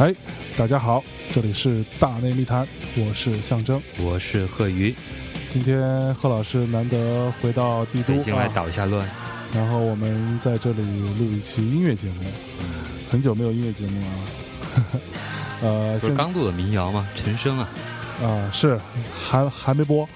[0.00, 0.14] 嗨，
[0.56, 2.66] 大家好，这里是大内密谈，
[2.96, 4.94] 我是象征，我是贺宇。
[5.52, 9.06] 今天贺老师难得回到帝都，进来捣一下乱。
[9.52, 10.80] 然后我们在这里
[11.18, 12.24] 录一期音乐节目，
[13.10, 14.06] 很久没有音乐节目了。
[15.68, 17.06] 呃，不是刚录的民谣吗？
[17.14, 17.68] 陈升啊，
[18.22, 18.80] 啊是，
[19.12, 20.08] 还还没播。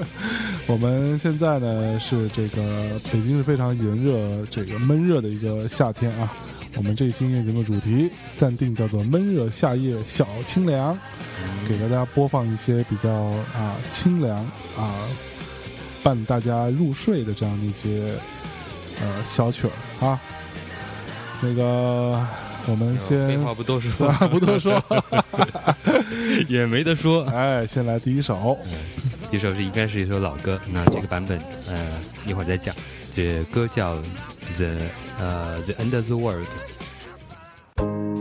[0.66, 6.32] 我们现在呢是这个北京是非常炎热、这个闷热的一个夏天啊。
[6.80, 10.98] 我们这一期音乐节目主题暂定叫做“闷热夏夜小清凉”，
[11.68, 14.38] 给大家播放一些比较啊清凉
[14.78, 15.06] 啊
[16.02, 18.14] 伴大家入睡的这样的一些
[18.98, 20.18] 呃小曲儿啊。
[21.42, 22.26] 那个
[22.64, 24.82] 我们先废话不多说， 不多说，
[26.48, 27.24] 也没得说。
[27.24, 28.58] 哎，先来第一首，
[29.30, 31.76] 第一首是应该是一首老歌，那这个版本呃
[32.26, 32.74] 一会儿再讲。
[33.14, 33.98] 这歌叫。
[34.56, 34.74] the
[35.20, 36.44] uh, the end of the world.
[37.80, 38.19] 呃，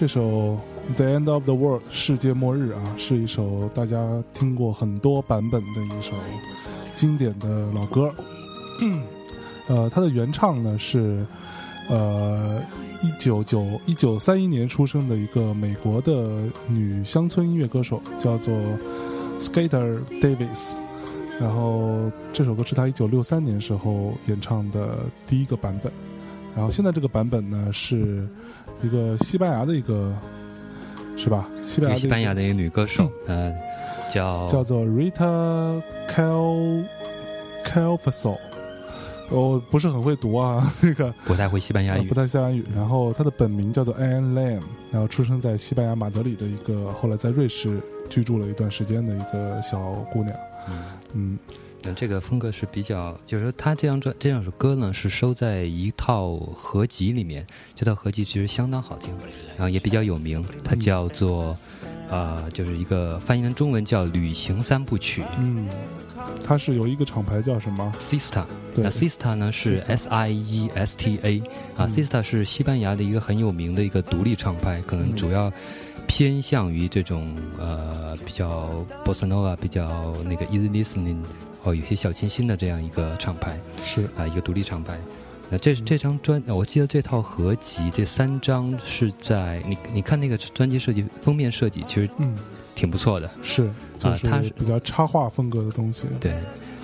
[0.00, 0.22] 这首
[0.96, 6.14] 《The End of the World》世界末日啊，是一首大家听过很多版本的一首
[6.94, 8.10] 经典的老歌。
[9.68, 11.26] 呃，它的原唱呢是
[11.90, 12.62] 呃
[13.02, 16.30] 一九九一九三一年出生的一个美国的
[16.66, 18.54] 女乡村音乐歌手，叫做
[19.38, 20.72] Skater Davis。
[21.38, 25.92] 然后这首歌是她一九六三年时候演唱的第一个版本。
[26.54, 28.26] 然后现在这个版本呢是。
[28.82, 30.10] 一个西班牙的一个，
[31.14, 31.46] 是吧？
[31.66, 33.54] 西班牙西班牙的一个女歌手，嗯，
[34.10, 36.82] 叫叫做 Rita Cal
[37.62, 38.38] Calfaso，
[39.28, 42.64] 我不是很会读啊， 那个不太会西班牙语，不太西班牙语。
[42.74, 47.78] 然后她的本名叫做 Anne Lam，然后出生在西班牙马德里的一个，后来在瑞士
[48.08, 49.78] 居住了一段时间的一个小
[50.10, 50.34] 姑娘，
[51.12, 51.38] 嗯。
[51.82, 57.46] 那这个风格是比较，就是说，他这张专这两首歌呢，是收在一套合集里面。
[57.74, 59.14] 这套合集其实相当好听，
[59.56, 60.44] 然后也比较有名。
[60.62, 61.56] 它叫做，
[62.10, 65.22] 呃，就是一个翻译成中文叫《旅行三部曲》。
[65.38, 65.66] 嗯，
[66.44, 68.44] 它是有一个厂牌叫什么？Sista。
[68.74, 71.42] 那 Sista 呢是 S I E S T A
[71.76, 75.50] 啊，Sista 是西班牙的一个很有名的一个独立厂牌，可能主要
[76.06, 81.22] 偏向于这种呃比较 Bossa Nova，比较那个 Easy Listening。
[81.62, 84.98] 哦，有些小清新的这样一个厂牌是啊，一个独立厂牌。
[85.50, 92.36] 那这这张专，我记得这套合集这三张是在你你看那个专辑设计封面设计，其实嗯
[92.74, 93.28] 挺不错的。
[93.42, 93.64] 是
[94.02, 96.06] 啊，它是比较插画风格的东西。
[96.20, 96.38] 对，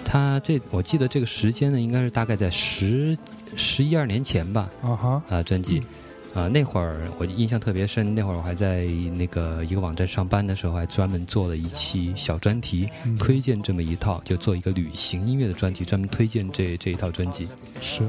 [0.05, 3.17] 它这我记得这个时间呢，应该是大概在十
[3.55, 4.69] 十一二年前吧。
[4.83, 5.83] 啊哈啊专辑。
[6.37, 8.15] 啊，那会儿我印象特别深。
[8.15, 8.85] 那会儿我还在
[9.15, 12.87] 那个一个网站上班的时候，还专门做了一期小专题，
[13.19, 17.49] 推荐这么一套，就做一个旅行音乐的专题，专门推荐这这一套专辑。
[17.81, 18.07] 是，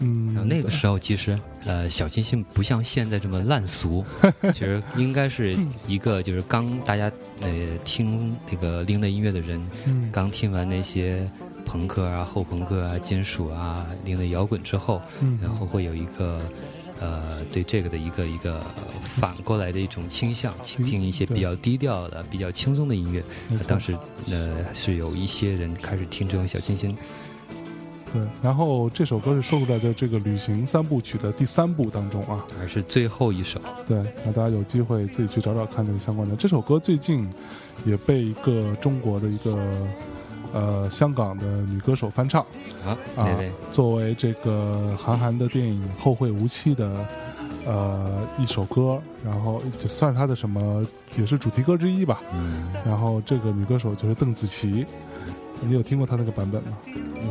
[0.00, 4.04] 嗯，那个时候其实呃，小清新不像现在这么烂俗，
[4.52, 7.08] 其实应该是一个就是刚大家
[7.40, 9.64] 呃听那个另类音乐的人，
[10.10, 11.30] 刚听完那些。
[11.64, 15.00] 朋克啊、后朋克啊、金属啊、另类摇滚之后，
[15.40, 16.38] 然后会有一个
[17.02, 18.64] 呃对这个的一个一个
[19.16, 23.22] 反过来的一种倾向，倾听一些比较低调的、比较轻松的音乐。
[23.66, 23.92] 当时
[24.30, 26.96] 呃是有一些人开始听这种小清新。
[28.12, 33.58] 对，然后这首歌是收录在的这个旅行三部曲的第三部当中啊，还是最后一首。
[33.86, 36.36] 对，那大家有机会自己去找找看这个相关的。
[36.36, 37.26] 这首歌最近
[37.86, 39.56] 也被一个中国的一个
[40.52, 42.42] 呃香港的女歌手翻唱
[42.84, 43.28] 啊啊，
[43.70, 47.06] 作为这个韩寒的电影《后会无期》的
[47.66, 50.84] 呃一首歌，然后就算是他的什么
[51.16, 52.22] 也是主题歌之一吧。
[52.32, 54.86] 嗯，然后这个女歌手就是邓紫棋。
[55.64, 56.76] 你有听过她那个版本吗？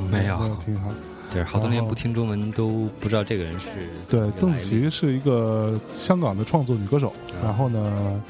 [0.09, 0.87] 没有，没有听哈。
[1.33, 3.67] 对，好多年不听中文都不知道这个人是。
[4.09, 7.11] 对，邓紫棋是一个香港的创作女歌手。
[7.43, 8.21] 然后呢，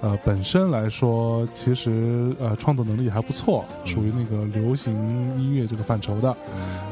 [0.00, 4.92] 呃，本身来说，其实呃，创作能力还不错，属于那个流行
[5.38, 6.36] 音乐这个范畴的。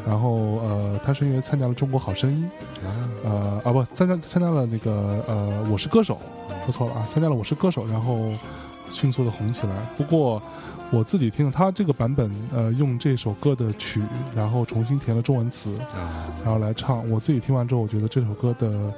[0.07, 2.51] 然后呃，他是因为参加了《中国好声音》，
[3.25, 6.19] 呃啊不，参加参加了那个呃《我是歌手》，
[6.65, 8.33] 说错了啊，参加了《我是歌手》，然后
[8.89, 9.75] 迅速的红起来。
[9.97, 10.43] 不过。
[10.93, 14.01] 我自己听他这个版本，呃，用这首歌的曲，
[14.37, 15.77] 然后重新填了中文词，
[16.45, 17.03] 然后来唱。
[17.11, 18.95] 我自己听完之后，我觉得这首歌的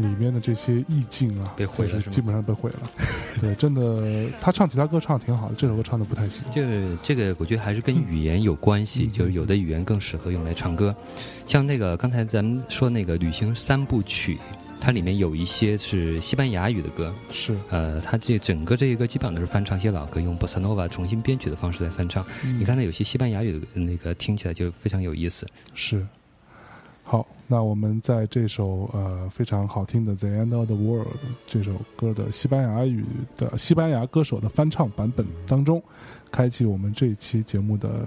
[0.00, 2.90] 里面的这些意境啊，被毁了，基本上被毁了。
[3.40, 6.42] 对，真的，他唱其他歌唱的挺好的，这首歌唱的不太行。
[6.54, 10.94] 这个这个，我觉得还是跟语言有关系，就是有的语言更适合用来唱歌，
[11.46, 14.38] 像那个刚才咱们说那个旅行三部曲。
[14.80, 22.24] 它里面有一些是西班牙语的歌，是呃，它这整个这一个基本上都是翻唱一些老歌，用 bossa nova 重新编曲的方式来翻唱。
[22.60, 25.44] 你看，那有些西班牙语的那个听起来就非常有意思。
[25.74, 26.06] 是，
[27.10, 31.06] 好，那我们在这首呃非常好听的《The End of the World》
[31.46, 33.02] 这首歌的西班牙语
[33.34, 35.82] 的西班牙歌手的翻唱版本当中。
[36.30, 38.06] 开启我们这一期节目的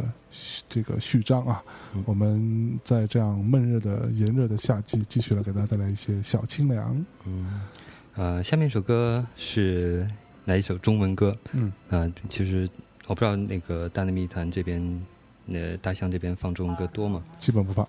[0.70, 1.64] 这个序章啊！
[2.06, 7.04] 我们在这样闷热的炎热的夏季，继续来给大家带来一些小清凉。
[7.26, 7.62] 嗯，
[8.14, 10.08] 呃，下面一首歌是
[10.46, 11.36] 来一首中文歌。
[11.54, 12.70] 嗯，啊，其实
[13.08, 14.80] 我不知道那个大内密谈这边，
[15.52, 17.22] 那大象这边放中文歌多吗？
[17.38, 17.88] 基本不放。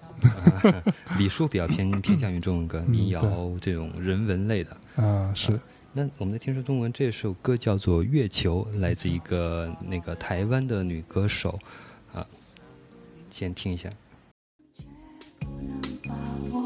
[1.18, 3.20] 李叔比较偏偏向于中文歌，民谣
[3.60, 4.76] 这种人文类的。
[4.96, 5.58] 啊，是。
[5.94, 11.58] 那我们在听说中文这首歌叫做《月球》，来自一个那个台湾的女歌手，
[12.12, 12.26] 啊，
[13.30, 13.90] 先听一下。
[16.50, 16.61] 不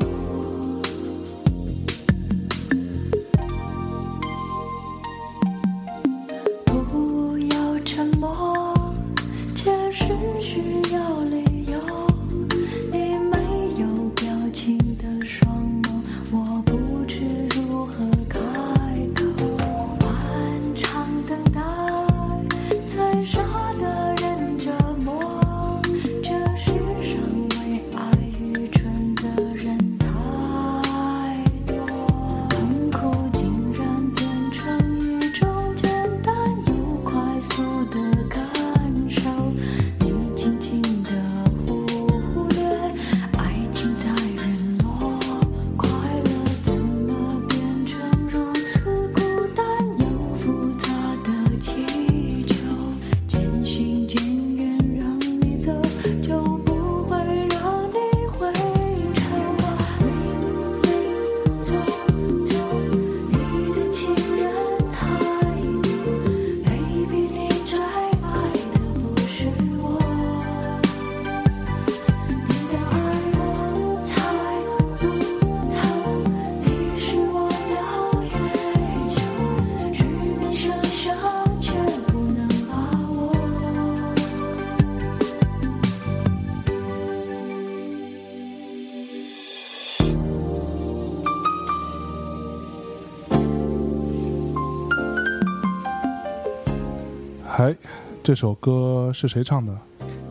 [98.27, 99.73] 这首歌是谁唱的？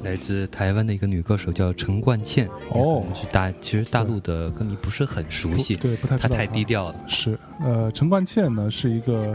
[0.03, 2.45] 来自台湾的一个女歌手叫陈冠茜。
[2.71, 6.95] 哦，是大，其实大陆的歌迷不是很熟悉，对，不太她太低调了。
[7.07, 9.33] 是，呃，陈冠茜呢是一个，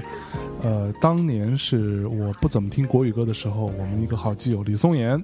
[0.62, 5.18] 呃，当年是我不怎么听国语歌的时候，我们一个好基友李松岩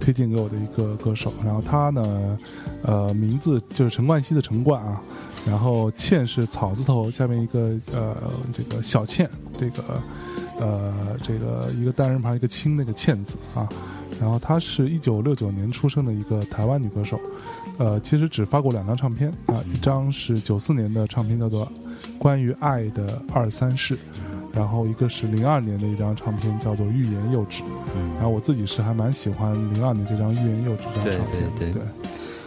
[0.00, 1.34] 推荐给我的一个歌手。
[1.44, 2.38] 然后他呢，
[2.80, 5.02] 呃，名字就是陈冠希的陈冠啊，
[5.46, 8.16] 然后茜是草字头下面一个呃
[8.54, 10.02] 这个小倩，这个。
[10.60, 13.68] 呃，这个一个单人旁一个清那个倩字啊，
[14.20, 17.18] 然后她是一九六九年出生的一个台湾女歌手，
[17.78, 21.66] 呃，其实只发过两张唱片啊，一张是九四年的唱片叫做
[22.18, 23.96] 《关于爱的二三事》，
[24.52, 27.62] 然后一个是零二年的一张唱片叫做《欲言又止》，
[28.16, 31.82] 然后我自己是还蛮喜欢零二年这张《欲言又止》这张唱片对对。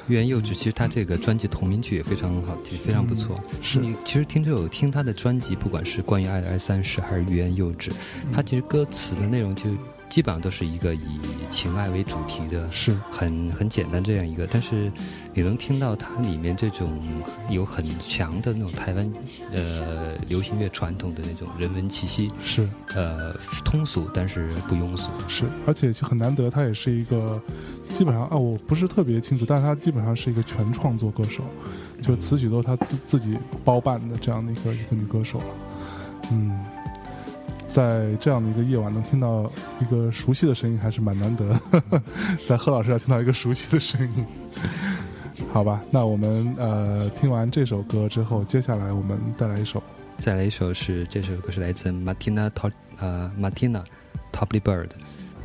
[0.08, 3.40] 欲言又止，其实他这个专辑同名曲也非常好其实，非常不错。
[3.62, 7.92] 是你其实听这首听他的专辑，不管是关于爱的爱三十还是欲言又止，
[8.34, 9.64] 他其实歌词的内容就。
[10.14, 12.96] 基本上都是一个以情爱为主题的，是。
[13.12, 14.92] 很很简单这样一个，但是
[15.34, 17.04] 你能听到它里面这种
[17.50, 19.12] 有很强的那种台湾
[19.52, 22.70] 呃流行乐传统的那种人文气息，是。
[22.94, 23.34] 呃
[23.66, 27.42] 通俗但是不庸俗，是而且很难得，他也是一个
[27.80, 31.44] 基本上啊我不是特别清楚，但是他基本上是一个全创作歌手，
[32.04, 35.40] 就词曲都是他自自己包办的这样的一个一个女歌手。
[35.40, 35.46] 了，
[36.32, 36.64] 嗯。
[37.74, 39.52] 在这样的一个夜晚，能听到
[39.82, 41.60] 一个熟悉的声音，还是蛮难得。
[42.46, 44.24] 在贺老师那听到一个熟悉的声音，
[45.52, 45.82] 好吧？
[45.90, 49.82] 那我们呃听完这首歌之后，接下来我们再来一首，
[50.20, 53.84] 再来一首是这首歌是来自 Martina Top 呃 Martina
[54.32, 54.90] Topley Bird，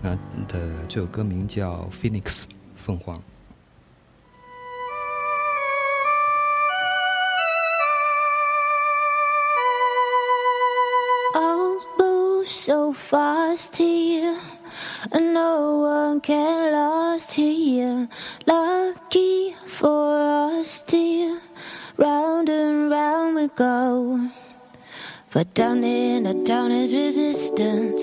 [0.03, 0.11] 那
[0.49, 2.45] 的这首歌名叫 Phoenix
[2.77, 3.19] 凤凰。
[12.69, 14.37] So fast here,
[15.11, 18.07] and no one can last here.
[18.47, 21.41] Lucky for us, dear,
[21.97, 24.29] round and round we go.
[25.33, 28.03] But down in the town is resistance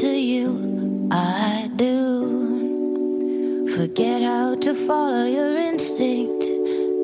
[0.00, 3.66] to you, I do.
[3.74, 6.44] Forget how to follow your instinct,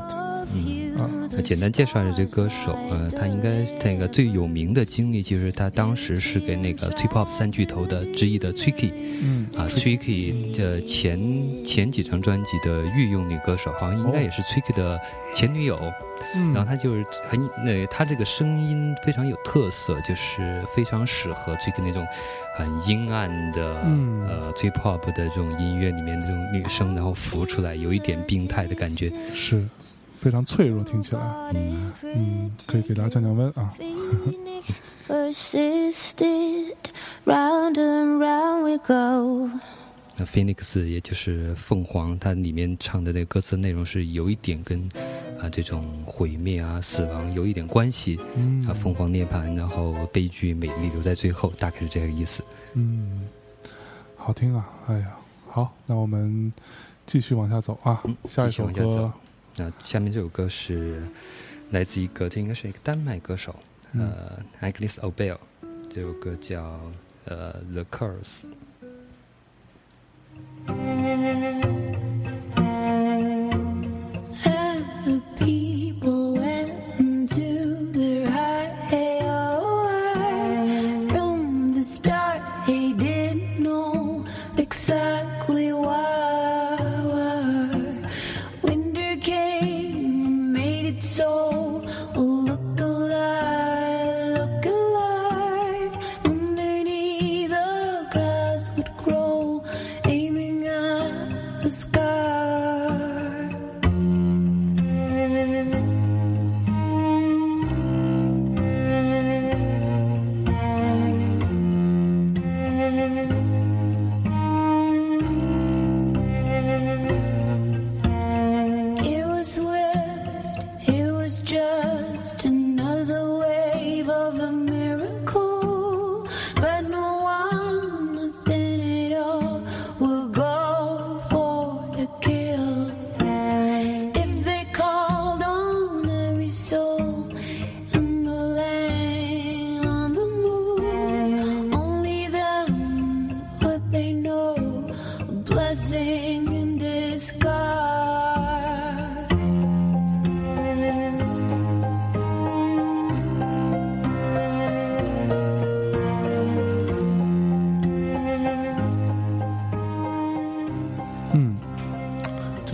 [1.45, 14.99] 简单介绍一下这歌手，呃，他应该那个最有名的经历就是他当时是给那个 Trip Hop 三巨头的之一的 Tricky，嗯啊，Tricky 的前前几张专辑的御用女歌手，好像应该也是 Tricky 的
[15.33, 15.79] 前女友。
[16.33, 22.05] 嗯然后他就是很那他这个声音非常有特色，就是非常适合 Tricky 那种
[22.55, 29.11] 很阴暗的、嗯呃 Trip Hop 的这种音乐里面的这种女生，然后浮出来有一点病态的感觉。
[29.33, 29.63] 是
[30.17, 31.21] 非常脆弱，听起来，
[31.53, 33.73] 嗯，嗯，可以给大家降降温啊。
[40.17, 44.81] 那 Phoenix 也就是凤凰，它里面唱的那个歌词内容是有一点跟
[45.41, 48.17] 啊这种毁灭啊、死亡有一点关系。
[48.35, 52.41] 嗯啊，凤凰涅槃，然后悲剧美丽留在最后，大概是这个意思。
[52.75, 53.27] 嗯，
[54.15, 54.69] 好听啊！
[54.87, 55.17] 哎呀，
[55.49, 56.53] 好，那我们
[57.05, 58.01] 继续往下走啊。
[58.05, 59.11] 嗯下一首歌继续往下走，
[59.57, 61.01] 那下面这首歌是
[61.71, 63.55] 来自一个，这应该是一个丹麦歌手，
[63.93, 64.11] 嗯。
[64.59, 65.37] 呃 Agnes Obel，
[65.89, 66.79] 这首歌叫
[67.25, 68.45] 呃 The Curse。
[75.37, 75.74] People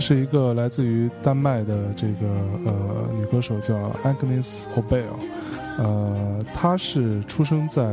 [0.02, 2.26] 是一个来自于丹麦的这个
[2.66, 5.04] 呃女歌手，叫 Agnes Obel，
[5.78, 7.88] 呃，她是出生在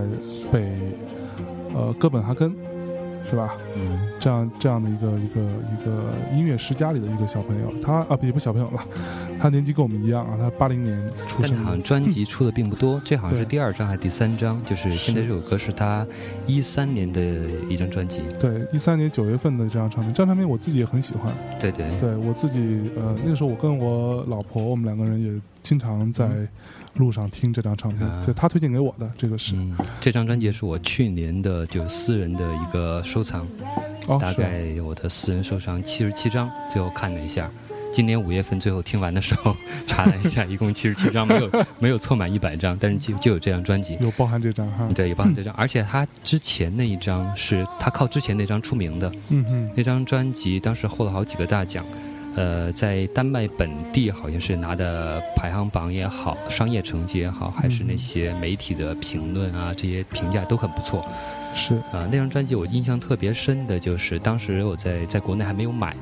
[0.51, 0.67] 北
[1.75, 2.51] 呃哥本哈根，
[3.29, 3.55] 是吧？
[3.75, 8.83] 嗯，这样这样的一个一个一个音乐世家里的一个小朋友，他啊也不是小朋友了，
[9.39, 14.59] 他年纪跟我们一样啊，他八零年出生但好像专辑出的并不多，这好像是第二张还是第三张？
[14.65, 16.05] 就是现在这首歌是他
[16.48, 17.21] 一三年的
[17.69, 18.21] 一张专辑。
[18.39, 21.31] 对，一三年九月份的这张唱片，这张唱片我自己也很喜欢。
[21.59, 26.29] 对对，对我自己，呃，那个时候我跟我老婆，我们两个人也经常在
[26.95, 28.21] 路上听这张唱片，啊。
[28.25, 33.47] 就他推荐给我的，这个是，嗯，这张专辑是我去年的就私人的一个收藏，
[34.07, 37.49] 哦，大概我的私人收藏七十七张，最后看了一下。
[37.91, 39.55] 今年五月份最后听完的时候
[39.87, 41.49] 查了一下， 一共七十七张，没有
[41.79, 43.97] 没有凑满一百张，但是就就有这张专辑。
[43.99, 51.83] 有包含这张哈，对，有包含这张，而且他之前那一张是他靠之前那张出名的，嗯哼，那张专辑当时获了好几个大奖，
[52.36, 61.05] 呃，在丹麦本地好像是拿的排行榜也好，商业成绩也好，还是那些媒体的评论啊，这些评价都很不错。
[61.53, 61.75] 是。
[61.92, 65.96] 啊、那张专辑我印象特别深的就是当时我在在国内还没有买，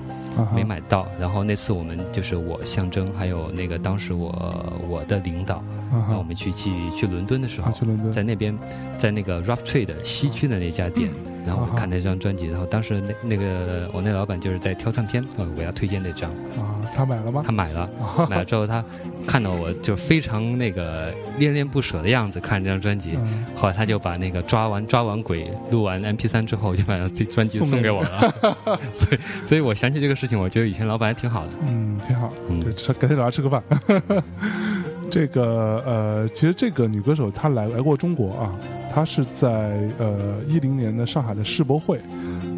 [0.54, 5.56] 没买到，然后那次我们就是我象征还有那个当时我我的领导，
[5.90, 7.72] 啊哈，那我们去去去伦敦的时候
[8.12, 8.56] 在那边，
[8.98, 11.10] 在那个 Rough Trade 西区的那家店，
[11.48, 16.30] 然后我看那张专辑，然后当时那那个我那老板就是在挑唱片，呃，我要推荐那张，
[16.60, 17.42] 啊，他买了吗？
[17.46, 17.52] 他？
[17.54, 17.90] 买了，
[18.30, 18.84] 买了之后他
[19.26, 32.60] 看到我就非常那个恋恋不舍的样子看这张专辑，嗯，后来他就把那个抓完抓完鬼录完 MP 三之后，就把这专辑送给我了， 所以所以我想起这个事情，我觉得以前老板还挺好的，嗯，挺好，嗯。
[32.60, 33.64] 对，吃改天找他吃个饭。
[35.10, 38.54] 这个呃，其实这个女歌手她来来过中国啊，
[38.89, 42.00] 她是在呃一零年的上海的世博会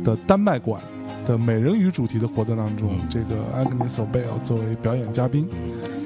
[0.03, 0.81] 的丹麦馆
[1.25, 5.47] 的美人鱼主题的活动当中，嗯这个 Agnes Obel 作为表演嘉宾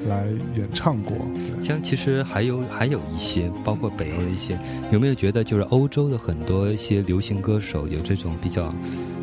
[0.08, 1.16] 来演唱过。
[1.62, 4.58] 像其实还有还有一些，包括北欧的一些，
[4.90, 8.74] 有没有觉得就是欧洲的很多一些流行歌手有这种比较，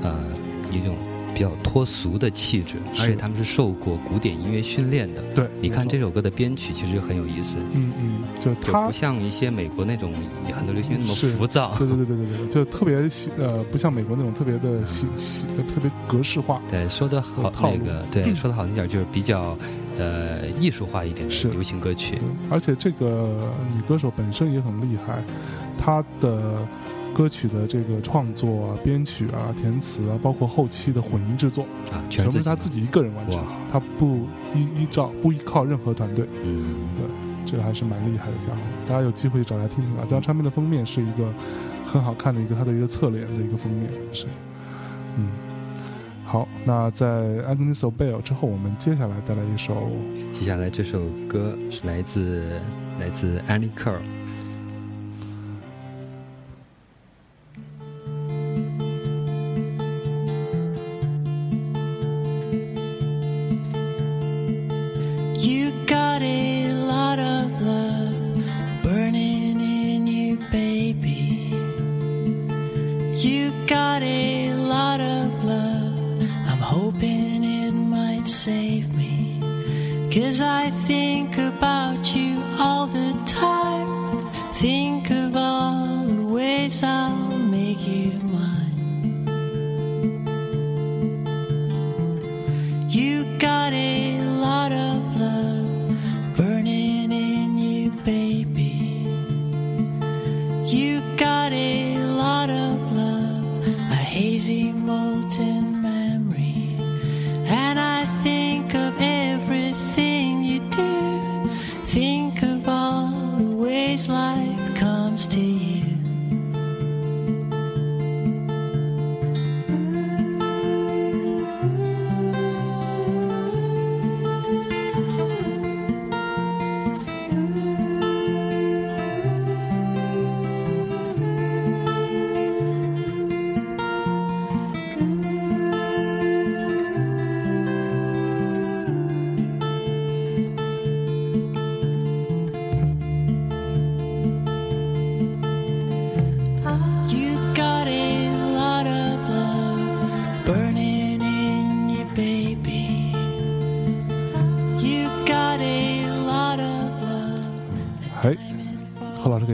[0.01, 0.15] 呃，
[0.71, 0.95] 一种
[1.33, 5.21] 比较脱俗的气质，而且他们是受过古典音乐训练的。
[5.33, 10.13] 对，你看这首歌的编曲其实很有意思，嗯嗯，就就她不，像一些美国那种
[10.53, 11.73] 很多流行乐那么浮躁。
[11.77, 12.95] 对对对对对对，就特别
[13.37, 16.61] 呃，不像美国那种特别的喜喜呃特别格式化。
[16.69, 19.57] 对，说的好那个，对，说的好听点就是比较，
[19.97, 22.17] 呃，艺术化一点的流行歌曲。，
[22.49, 25.23] 而且这个女歌手本身也很厉害，
[25.77, 26.67] 她的
[27.13, 37.05] 歌曲的这个创作啊、编曲啊、填词啊，包括后期的混音制作，啊，全全部是他自己一个人完成他，不依依照不依靠任何团队，嗯，对
[37.45, 38.57] 这个还是蛮厉害的家伙。
[38.85, 40.03] 大家有机会找来听听啊！
[40.03, 41.33] 这张唱片的封面是一个
[41.85, 44.27] 很好看的一个他的一个侧脸的一个封面，是，
[45.17, 45.27] 嗯。
[46.23, 47.07] 好，那在
[47.43, 49.91] Agnes Obel 之后，我们接下来带来一首
[50.31, 52.41] 接下来这首歌是来自
[52.99, 53.99] 来自 Annie Curl。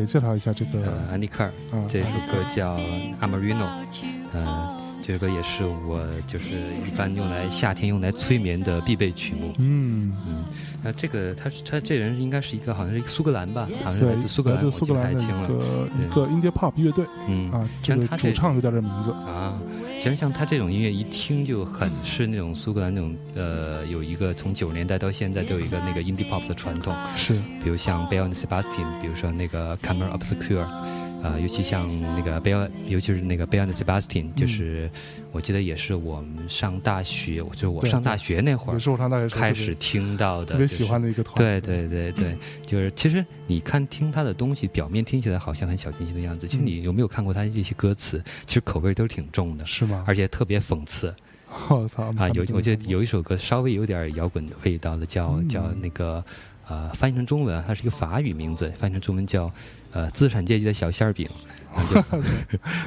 [0.07, 2.75] 介绍一下这个呃，安迪克尔啊，这首歌叫
[3.21, 3.57] 《Amarino》，
[4.33, 6.49] 呃，这首歌也是我就是
[6.85, 9.53] 一般用来夏天用来催眠的必备曲目。
[9.57, 10.45] 嗯，嗯，
[10.81, 15.47] 那这个他他这人应该是一个好像是一个苏格兰吧，好像是，来自苏格兰，来自我记不苏格兰的一太清了。
[15.47, 15.55] 个
[15.99, 19.11] 一个 indie pop 乐队嗯啊，这个他主唱就叫这名字。
[19.11, 19.76] 啊，其
[20.09, 30.67] 实像他这种音乐一听就很是那种苏格兰那种呃，有一个从九十年代到现在都有一个那个 indie pop 的传统，是，比如像 Beyond Sebastian，比如说那个 Camera Obscure，
[31.23, 34.89] 呃，尤其像那个 Bell，尤其是那个 Bell and Sebastian，就是、
[35.31, 41.35] 我记得也是我们上大学，就是我上大学那会儿也是我上大学开始听到的，特别喜欢的一个团。
[41.35, 48.23] 对对对对，就是其实你看听他的东西，表面听起来好像很小清新的样子，其实嗯你有没有看过他这些歌词？
[48.45, 50.03] 其实口味都是挺重的，是吗？
[50.07, 51.13] 而且特别讽刺
[51.69, 52.29] 我操啊！
[52.29, 56.23] 有我记得有有一首歌稍微有点摇滚味道的，叫嗯叫那个
[56.67, 59.49] 呃，翻译成中文啊它是一个法语名字，翻译成中文叫
[59.97, 61.27] 呃资产阶级的小馅儿饼。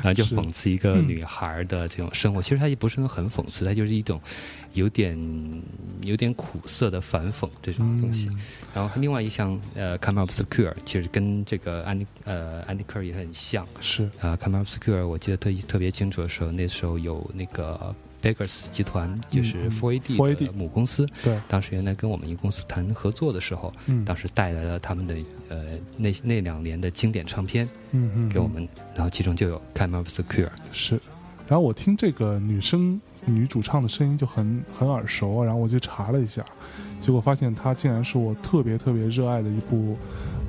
[0.02, 4.20] 然后就 讽刺一个女孩儿的这种生活，其实它也不是很讽刺，它就是一种
[4.72, 5.16] 有点
[6.02, 8.28] 有点苦涩的反讽这种东西。
[8.30, 8.40] 嗯
[8.74, 25.16] 然后另外一项呃 Come Obscure 其实跟这个安迪呃安迪克尔也很像是啊、Come Obscure 我记得特特别清楚的时候，那时候有那个 Beggars 集团，就是嗯 Four AD 4AD 的母公司，对，当时原来跟我们一个公司谈合作的时候，嗯，当时带来了他们的
[25.48, 25.64] 呃
[25.96, 31.00] 那那两年的经典唱片嗯嗯给我们，然后其中就有 Come Obscure，是，
[31.48, 36.44] 然后我听这个女生女主唱的声音就很很耳熟，啊然后我去查了一下，
[37.00, 39.96] 结果发现她竟然是我特别特别热爱的一部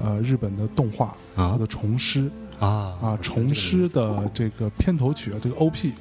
[0.04, 2.30] 呃日本的动画，叫啊做《虫师》
[2.66, 5.92] 啊啊，《虫师》的这个片头曲啊，这个 OP。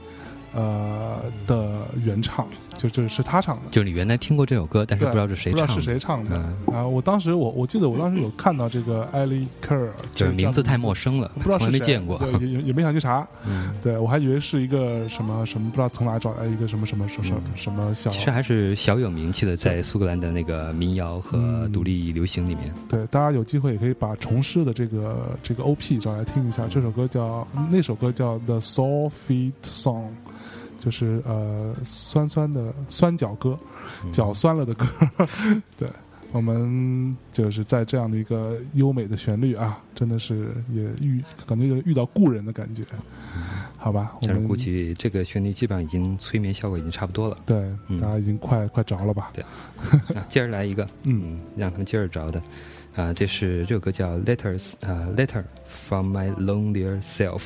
[0.52, 6.36] 呃的原唱，就就是他唱的，就是你原来听过这首歌，但是不知道是谁不知道是，谁唱的。
[6.66, 12.18] 嗯啊，我当时我我记得我当时有看到这个艾利克尔，就是名字太陌生，了，不知道是谁来没见过。
[12.18, 13.26] 对，也也也没想去查。
[13.46, 18.10] 嗯，对我还以为是一个什么什么，不知道从哪找来一个什么什么什么什么什么小。
[18.10, 22.72] 其实还是小有名气的，在苏格兰的那个民谣和嗯独立流行里面。
[22.88, 26.66] 对，大家有机会也可以把重师的这个这个 OP 找来听一下。
[26.68, 30.08] 这首歌叫那首歌叫 The Soul Feet Song，
[30.80, 33.56] 就是呃酸酸的酸脚歌，
[34.04, 34.84] 嗯脚酸了的歌。
[35.76, 35.88] 对，
[36.32, 42.82] 我们就是在这样的一个优美的旋律啊，真的是也遇感觉有遇到故人的感觉。
[43.76, 47.38] 好吧，我们估计这个旋律基本上已经催眠效果已经差不多了。
[47.46, 47.56] 对
[47.88, 49.32] 嗯大家已经快快着了吧？
[50.14, 52.42] 啊， 接着来一个，嗯嗯，让他们接着着的。
[52.96, 57.38] 啊，这是这首歌叫《Letters》啊，《Letter from My Lonelier Self》，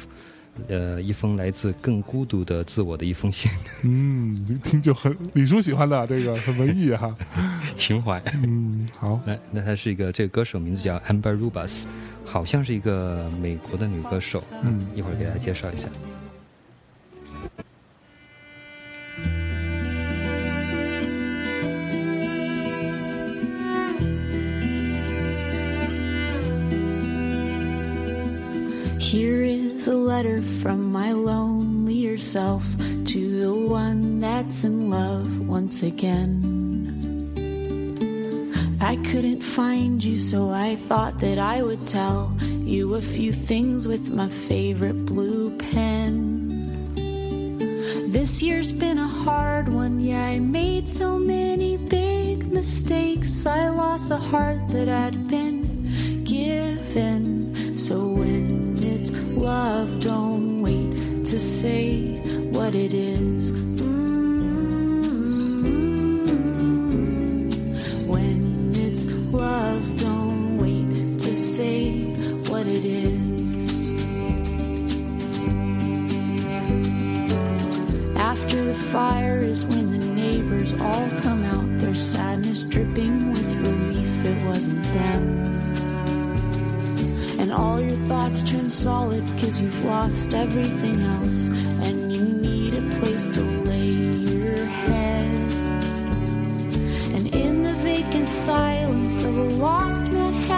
[0.69, 3.51] 呃，一封来自更孤独的自我的一封信，
[3.85, 7.15] 嗯，一听就很李叔喜欢的这个很文艺哈。
[7.77, 8.23] 情怀。
[8.43, 11.85] 嗯，好，来，那他是一个这个歌手名字叫 Amber Rubas，
[12.25, 14.43] 好像是一个美国的女歌手。
[14.63, 15.89] 嗯一会儿给大家介绍一下。
[28.99, 32.65] Here is a letter from my lonelier self
[33.05, 36.41] to the one that's in love once again.
[38.81, 43.87] I couldn't find you, so I thought that I would tell you a few things
[43.87, 46.95] with my favorite blue pen.
[48.11, 53.45] This year's been a hard one, yeah, I made so many big mistakes.
[53.45, 57.77] I lost the heart that I'd been given.
[57.77, 58.44] So when it's
[59.45, 62.19] love, don't wait to say
[62.51, 63.53] what it is.
[63.53, 63.85] Mm.
[68.07, 72.05] When it's love, don't wait to say
[72.49, 73.93] what it is.
[78.17, 84.25] After the fire is when the neighbors all come out, their sadness dripping with relief
[84.25, 85.84] it wasn't them.
[87.45, 91.49] And all your thoughts turn solid cause you've lost everything else,
[91.87, 95.55] and you need a place to lay your head.
[97.15, 100.54] And in the vacant silence of a lost Manhattan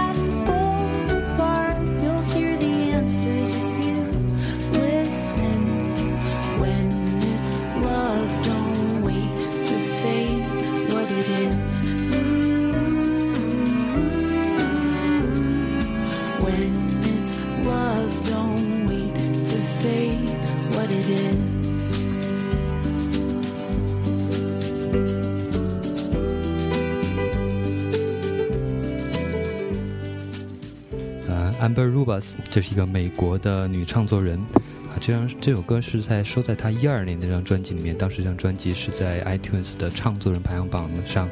[31.66, 34.38] Amber Rubas，这是一个美国的女唱作人。
[34.38, 41.28] 啊，这张这首歌是在收在她一二年那张专辑里面，当时这张专辑是在 iTunes 的唱作人排行榜上，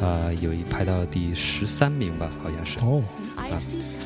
[0.00, 2.78] 呃，有一排到第十三名吧，好像是。
[2.84, 3.02] 哦，
[3.34, 3.50] 啊，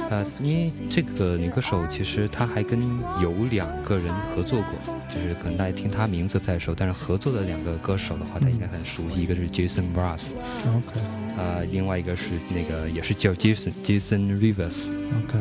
[0.08, 2.82] 呃，因为这个女歌手其实她还跟
[3.20, 15.38] 有两个人合作过，就是可能大家听她名字不太熟，但是合作的两个歌手的话，她应该很熟悉，一个是 Jason Mraz，OK 呃，另外一个是那个也是叫 Jason Jason Rivers，OK，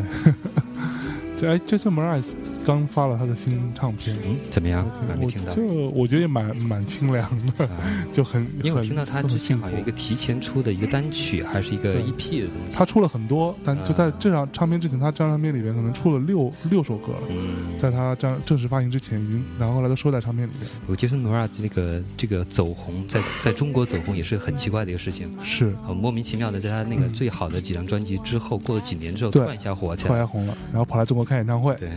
[1.38, 2.34] 这哎，Jason Mraz
[2.66, 4.90] 刚发了他的新唱片，嗯，怎么样？
[5.08, 5.54] 还没我听到。
[5.54, 7.78] 就我觉得也蛮蛮清凉的，啊，
[8.12, 12.74] 就很很因为我听到他之前幸好像有一个提前出的一个单曲，还是一个 EP 的东西。
[12.74, 17.20] 他出了很多，但就在这张唱片之前，他这张唱片里面可能出了六六首歌了。
[17.30, 20.68] 嗯，在他正正式发行之前，已经，然后后来都收在唱片里面。
[20.88, 30.08] 我杰森·努尔这个这个走红，在在中国走红也是很奇怪的一个事情，是，很莫名其妙的，在他那个嗯最好的几张专辑之后，过了几年之后，突然一下火起来。
[30.08, 31.92] 突然红了，然后跑来中国开演唱会，对，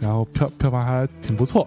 [0.00, 1.66] 然后票票房还挺不错，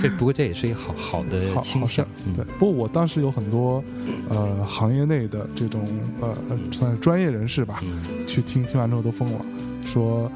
[0.00, 3.82] 这不过这也是一个好好的倾向对，不过我当时有很多
[4.28, 5.86] 呃行业内的这种
[6.20, 8.26] 呃呃算是专业人士吧，嗯。
[8.26, 9.44] 去听听完之后都疯了，
[9.84, 10.30] 说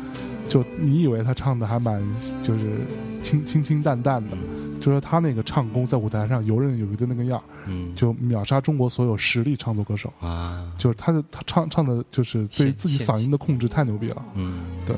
[0.48, 2.02] 就你以为他唱的还蛮
[2.42, 2.80] 就是
[3.22, 4.36] 清清清淡淡的，
[4.80, 10.12] 就说他那个唱功在舞台上游刃有余的那个样儿，嗯，就秒杀中国所有实力唱作歌手。
[10.20, 14.22] 啊，就是他的他唱唱的，就是对于自己嗓音的控制太牛逼了。
[14.34, 14.94] 嗯，对。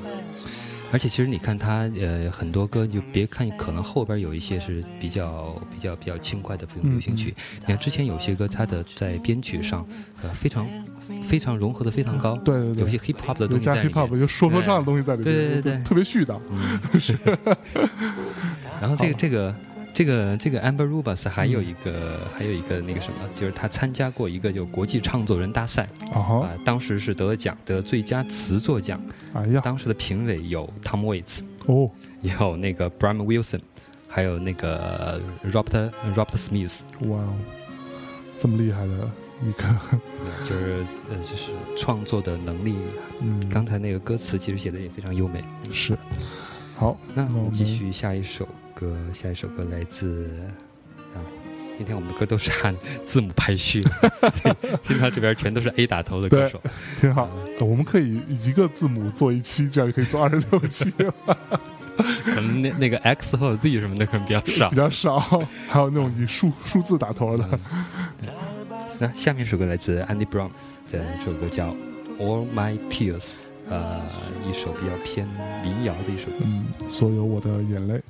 [0.90, 9.86] 而且其实你看他呃很多歌，就别看可能后边有一些是比较比较比较轻快的流行曲，你看之前有些歌他的在编曲上
[10.22, 10.66] 呃非常
[11.28, 14.20] 非常融合的非常高，对对对，有些 hip hop 的东西在里 hip hop 面。
[14.20, 16.40] 就说说唱的东西在里面，对对对对特别絮叨。
[16.50, 17.18] 嗯，是。
[18.80, 19.54] 然后这个这个
[19.98, 25.88] 这个这个 Amber Rubas 还有一个、还有一个那个什么，就是他参加过一个就国际唱作人大赛。
[26.12, 29.00] 啊、当时是得了奖，得最佳词作奖。
[29.34, 31.90] 哎呀，当时的评委有 Tom Waits，哦，
[32.22, 33.58] 有那个 Brian Wilson，
[34.06, 37.34] 还有那个 Robert Robert Smith，哇哦，
[38.38, 39.10] 这么厉害的
[39.44, 39.64] 一个，
[40.48, 42.76] 就是呃就是创作的能力。
[43.20, 45.42] 嗯，刚才那个歌词其实写的也非常优美。
[45.72, 45.98] 是。
[46.76, 48.46] 好，那我们们继续下一首
[48.78, 50.28] 歌，下一首歌来自
[51.14, 51.18] 啊，
[51.76, 52.72] 今天我们的歌都是按
[53.04, 53.82] 字母排序
[54.84, 56.62] 听到 这边全都是 A 打头的歌手。
[56.96, 57.28] 挺好。
[57.58, 60.92] 呃我们可以一个字母做一期，这样就可以做二十六期，
[62.24, 64.76] 可能那那个 X 或者 Z 什么的可能比较少比。
[64.76, 65.18] 较少。
[65.66, 67.60] 还有那种以数数字打头的，
[69.00, 70.50] 那下面一首歌来自 Andy Brown，
[70.86, 71.70] 这首歌叫
[72.20, 73.20] 《All My Tears》，
[73.68, 74.00] 呃，
[74.48, 75.26] 一首比较偏
[75.64, 76.44] 民谣的一首歌。
[76.44, 78.00] 嗯，所有我的眼泪。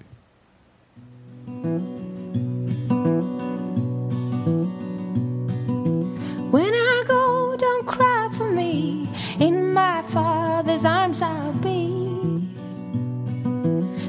[6.51, 9.09] When I go, don't cry for me.
[9.39, 11.89] In my father's arms I'll be.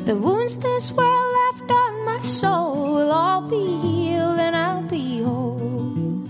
[0.06, 5.22] The wounds this world left on my soul will all be healed and I'll be
[5.22, 6.26] whole.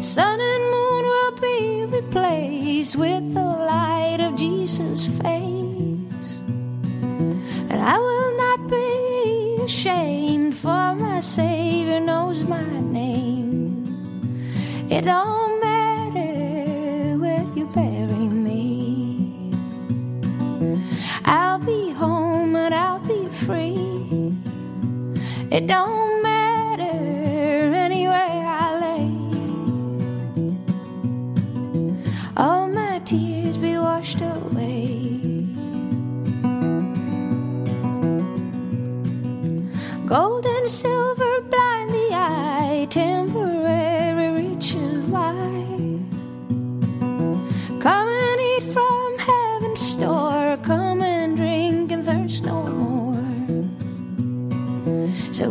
[0.00, 6.28] Sun and moon will be replaced with the light of Jesus' face.
[7.70, 13.86] And I will not be ashamed, for my Savior knows my name.
[14.90, 19.52] It don't matter where you bury me.
[21.24, 24.34] I'll be home and I'll be free.
[25.50, 26.98] It don't matter
[27.86, 29.10] anywhere I lay.
[32.36, 32.66] All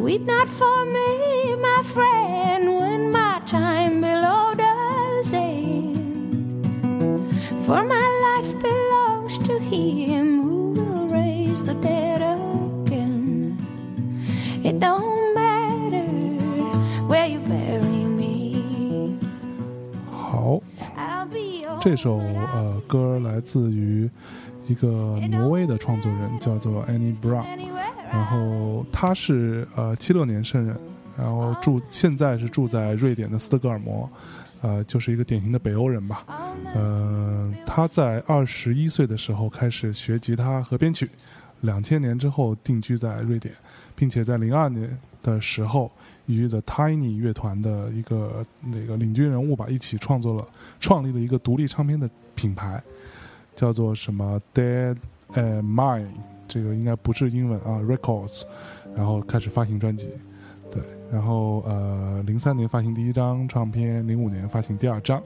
[0.01, 6.65] weep not for me, my friend, when my time below does end.
[7.65, 13.57] For my life belongs to him who will raise the dead again.
[14.63, 16.09] It don't matter
[17.07, 19.15] where you bury me.
[20.09, 20.61] 好
[21.79, 24.09] 这首呃歌来自于
[24.67, 24.87] 一个
[25.29, 27.45] 挪威的创作人，叫做 Annie Brown。
[28.11, 30.77] 然后他是呃七六年生人，
[31.17, 34.09] 然后住现在是住在瑞典的斯德哥尔摩，
[34.61, 36.25] 呃，就是一个典型的北欧人吧。
[36.75, 41.09] 呃，他在二十一岁的时候开始学吉他和编曲，
[41.61, 43.53] 两千年之后定居在瑞典，
[43.95, 45.89] 并且在零二年的时候
[46.25, 50.45] 与 The Tiny 乐团的一个那个领军人物吧一起创作了
[50.79, 52.83] 创立了一个独立唱片的品牌。
[53.53, 54.95] 叫做什么 Dead
[55.33, 56.07] and Mind，
[56.51, 58.43] 这个应该不是英文啊，Records，
[58.93, 60.09] 然后开始发行专辑，
[60.69, 65.23] 对，然后呃零三年发行第一张唱片，零五年发行第二张。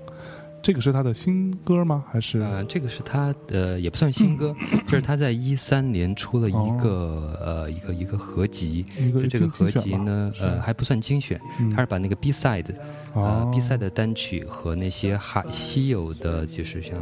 [0.66, 2.04] 这个是他的新歌吗？
[2.12, 2.40] 还是？
[2.40, 4.52] 呃，这个是他呃，也不算新歌，
[4.88, 11.40] 就是他在一三年出了一个呃一个一个合集，就这个合集呢，呃还不算精选，
[11.72, 12.74] 他是把那个 B side，
[13.14, 16.98] 啊 B side 的单曲和那些还稀有的，就是像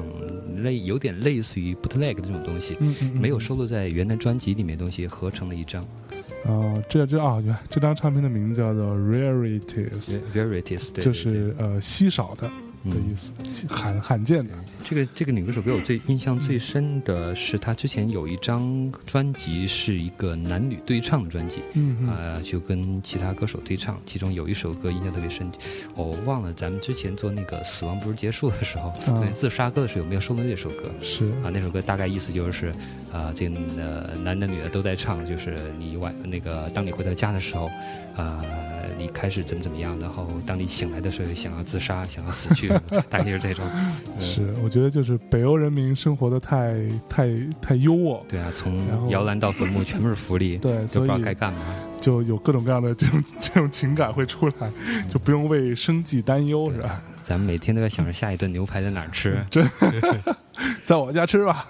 [0.61, 2.75] 类有点类似于 bootleg 的这种东西，
[3.13, 5.81] 没有收录在原来专辑里面东西合成了一张。
[6.45, 12.51] 啊，这这啊，这张唱片的名字叫做 Rarities，Rarities 就是呃稀少的。
[12.89, 13.33] 的意思，
[13.67, 14.53] 罕罕见的。
[14.83, 25.49] 这个这个女歌手给我最印象最深的是，她之前有一张专辑是一个男女对唱的专辑，嗯啊，就跟其他歌手对唱，其中有一首歌印象特别深，
[25.95, 30.91] 我忘了咱们之前做那个《死亡不是结束》的时候，对自杀歌的时候有没有收录这首歌？
[31.01, 32.73] 是啊，那首歌大概意思就是，
[33.11, 37.69] 啊，这个呃男的女的都在唱，就是你晚那个当你回到家的时候，
[38.15, 38.43] 啊。
[38.97, 42.69] 你开始怎么怎么样，然后当你醒来的时候，想要自杀， 想要死去，
[43.09, 43.65] 大概就是这种。
[44.19, 46.75] 是，我觉得就是北欧人民生活的太
[47.09, 47.29] 太
[47.61, 48.21] 太优渥。
[48.27, 50.57] 对啊，从摇篮到坟墓，全部是福利。
[50.63, 51.59] 对，都不知道该干嘛，
[51.99, 54.71] 就有各种各样的这种这种情感会出来，
[55.09, 57.01] 就不用为生计担忧，是吧？
[57.23, 59.65] 咱们每天都在想着下一顿牛排在哪儿吃，真，
[60.83, 61.65] 在我家吃吧。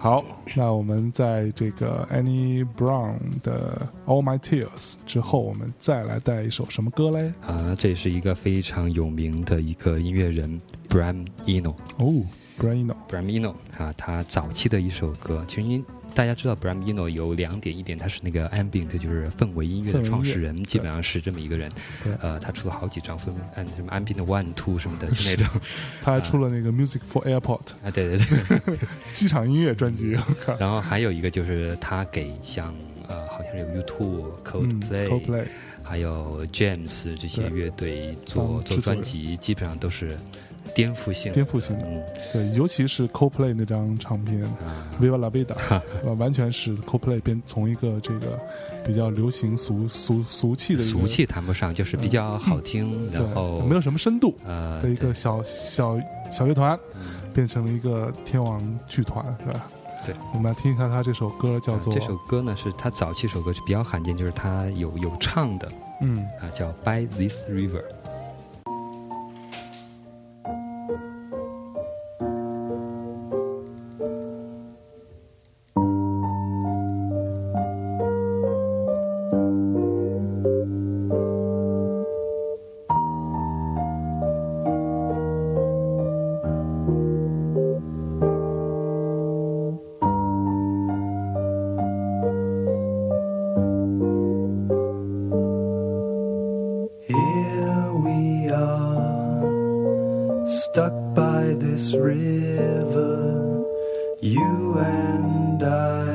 [0.00, 7.32] 好，那我们在这个 Annie Brown 的 All My Tears 之后，我们再来带一首什么歌嘞？
[7.44, 11.74] 啊，这是一个非常有名的一个音乐人 Bram Eno。
[11.96, 12.24] 哦
[12.60, 15.82] ，Bram Eno，Bram Eno 啊，他早期的一首歌，其实。
[16.14, 21.70] 大家知道 Bramino 有两点，一点他是那个 ambient，就是氛围音乐的创始人，基本上是这么一个人。
[22.02, 25.46] 对，呃，他出了好几张氛围，嗯，什么 ambient one two 什么的，就那种。
[26.02, 28.78] 他还出了那个 Music for Airport 啊，对对对，
[29.14, 30.16] 机场音乐专辑。
[30.58, 32.74] 然后还有一个就是他给像
[33.06, 35.46] 呃，好像有 U2、Coldplay、
[35.82, 40.18] 还有 James 这些乐队做做专辑，基本上都是。
[40.78, 41.84] 颠覆性，颠覆性的，
[42.32, 44.40] 对，尤其是 CoPlay 那张唱片
[45.02, 45.56] 《Viva La Vida
[46.14, 48.38] 》，完全是 CoPlay 变从一个这个
[48.86, 54.38] 比较流行俗俗俗气的俗气谈不上，就是比较好听，然后没有什么深度
[54.80, 56.78] 的一个小小小乐团，
[57.34, 59.66] 变成了一个天王剧团，是吧？
[60.06, 65.68] 对，我们来听一下他这首歌，叫做这首歌呢，是他早期首歌是比较罕见，就是他有有唱的，
[66.00, 66.24] 嗯。
[66.40, 67.82] 啊，叫《By This River》。
[104.76, 106.08] and I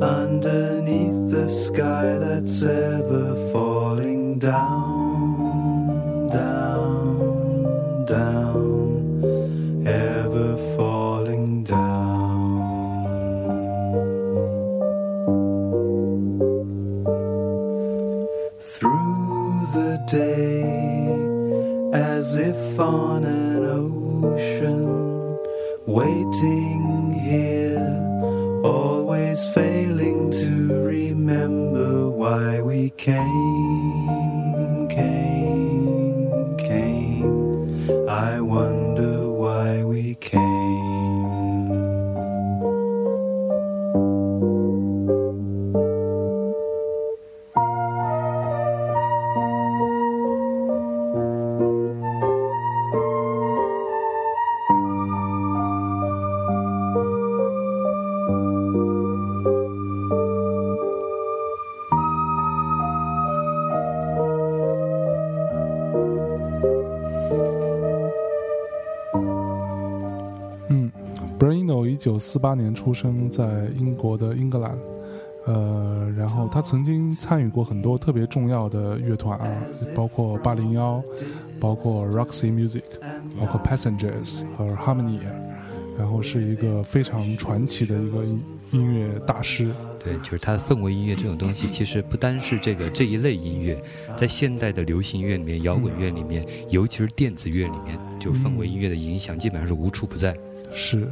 [0.00, 12.06] underneath the sky that's ever falling down, down, down, ever falling down.
[18.60, 20.62] Through the day,
[21.92, 24.86] as if on an ocean
[25.86, 26.85] waiting
[32.98, 33.45] 一
[72.16, 74.78] 九四八年出生在英国的英格兰，
[75.44, 79.46] 呃，然后他曾经参与过很多特别重要的乐团啊，
[79.94, 81.02] 包括八零幺，
[81.60, 82.84] 包括 Roxy Music，
[83.38, 85.20] 包括 Passengers 和 Harmony，
[85.98, 88.24] 然后是一个非常传奇的一个
[88.70, 89.68] 音乐大师。
[90.02, 93.78] 对，就是他的氛围音乐这种东西，其实不单是这个这一类音乐，
[94.16, 100.34] 在现代的流行乐里面、摇滚乐里面，尤其是电子乐里面，就氛围音乐的影响基本上是无处不在。
[100.72, 101.06] 是，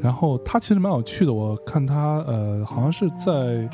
[0.00, 3.68] 然后他其实蛮有趣的，我看他呃，好像是在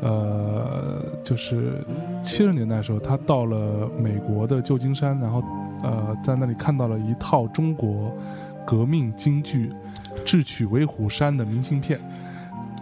[0.00, 1.82] 呃，就是
[2.22, 5.42] 七十年代的时候，他到了美国的旧金山，然后
[5.82, 8.12] 呃，在那里看到了一套中国
[8.66, 9.68] 革命京剧
[10.24, 11.98] 《智取威虎山》的明信片。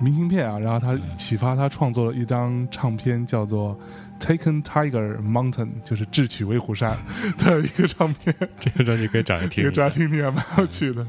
[0.03, 3.79] 明信片啊，然后他启发他创作了一张唱片，叫做
[4.21, 5.53] 《Taken Tiger Mountain》，
[5.85, 6.97] 就是智取威虎山
[7.39, 8.35] 的一个唱片。
[8.59, 11.07] 这个专辑可以找来听一个专听听还蛮有趣的。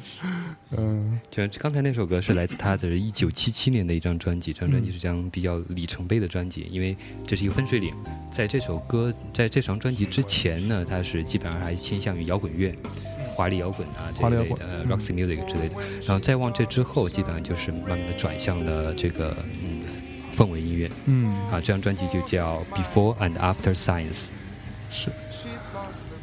[0.77, 7.93] 嗯，就刚才那首歌是来自他的一九七七年的一张专辑，这张专辑是张比较里程碑的专辑，因为这是一个分水岭。
[8.31, 12.75] 在这首歌在这张专辑之前呢，他是基本上还倾向于摇滚乐。
[13.35, 15.75] 华丽摇滚啊这一类的，Roxy Music 之类的，
[16.05, 19.81] 然后再往这之后，基本上就是慢慢的转向了这个嗯
[20.35, 24.27] 氛围音乐，嗯啊，这张专辑就叫 Before and After Science，
[24.89, 25.09] 是。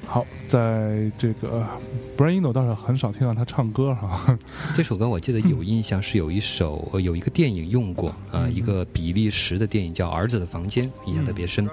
[0.07, 1.65] 好，在这个
[2.17, 4.37] Brain No 倒是很少听到他唱歌哈。
[4.75, 11.65] 这首歌我记得有印象，是有一首有一个电影用过啊，一个比利时的电影叫《儿子的房间》，印象特别深。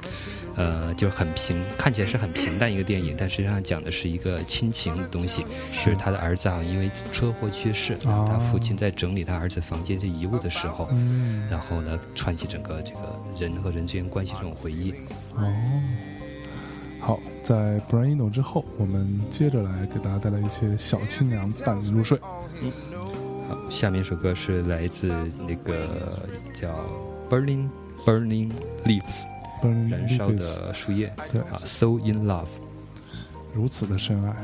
[0.57, 5.45] 呃，就很平，看起来是很平淡一个电影，但实际上讲的是一个亲情的东西。
[5.71, 10.89] 是他的儿子啊，因为车祸去世，他父亲在整理他儿子房间这遗物的时候，
[11.49, 14.91] 然后呢，串起整个这个人和人之间关系这种回忆。
[15.35, 15.53] 哦。
[16.99, 22.19] 好，在 Braino 之后，我们接着来给大家带来一些小清凉伴你入睡。
[22.61, 22.71] 嗯，
[23.47, 25.13] 好，下面一首歌是来自
[25.47, 26.27] 那个
[26.59, 26.75] 叫
[27.29, 27.69] Burning
[28.03, 28.51] Burning
[28.83, 29.23] Leaves，
[29.89, 31.13] 燃烧的树叶。
[31.31, 32.47] 对啊，So in Love，
[33.53, 34.35] 如此的深爱。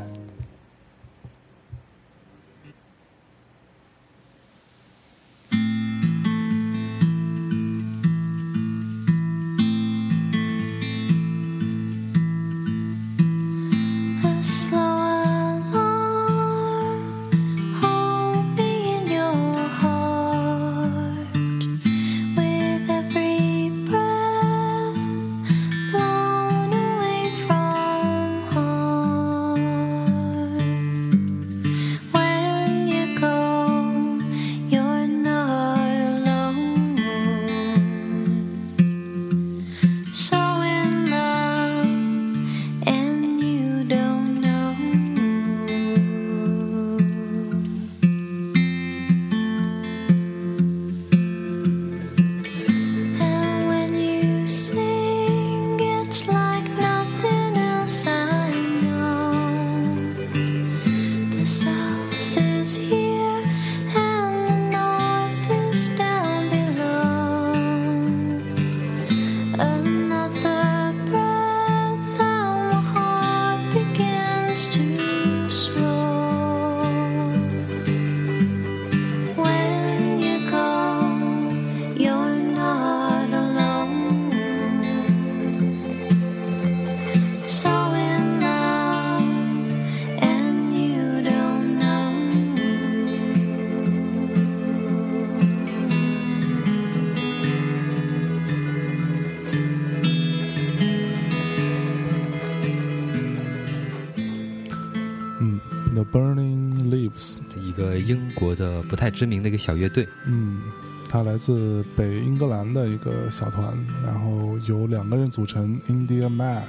[108.83, 110.61] 不太知名的一个小乐队，嗯，
[111.09, 116.63] 他来自北英格兰的一个小团，然后由两个人组成，India Mac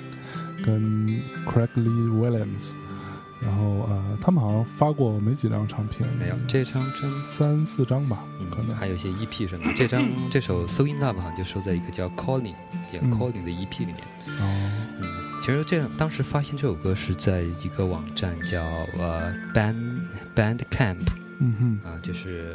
[0.64, 0.82] 跟
[1.46, 2.72] Craig Lee Williams，
[3.40, 9.72] 然后呃，他们好像发过没几张唱片，没有这张真三四张吧，可能还有一些 EP 什么。
[9.76, 12.54] 这张这首 So In Love 好像就收在一个叫 Calling
[12.92, 13.98] 也 Calling 的 EP 里面。
[14.40, 14.70] 哦，
[15.00, 15.06] 嗯，
[15.40, 18.64] 其实这样当时发现这首歌是在一个网站叫
[18.98, 20.00] 呃 Band
[20.34, 21.23] Bandcamp。
[21.38, 22.54] 嗯哼，啊，就是，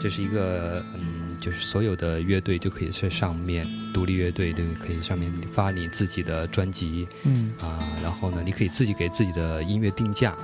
[0.00, 10.34] 这是一个，嗯，就是所有的乐队就可以在上面，独立乐队都可以上面发你自己的专辑，嗯，啊，然后呢，你可以自己给自己的音乐定价，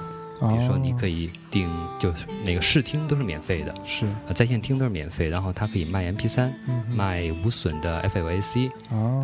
[0.41, 1.69] 比如说你可以定，
[1.99, 6.53] 就是那个试听都是免费的，是，啊，在线听都是免费，然后它可以卖 MP 三，
[6.89, 8.71] 卖无损的 FLAC，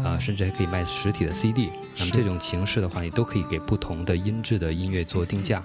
[0.04, 5.62] 啊，甚至还可以卖实体的 CD，那么这种形式的话，你都可以给不同的音质的音乐做定价，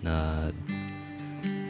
[0.00, 0.50] 那。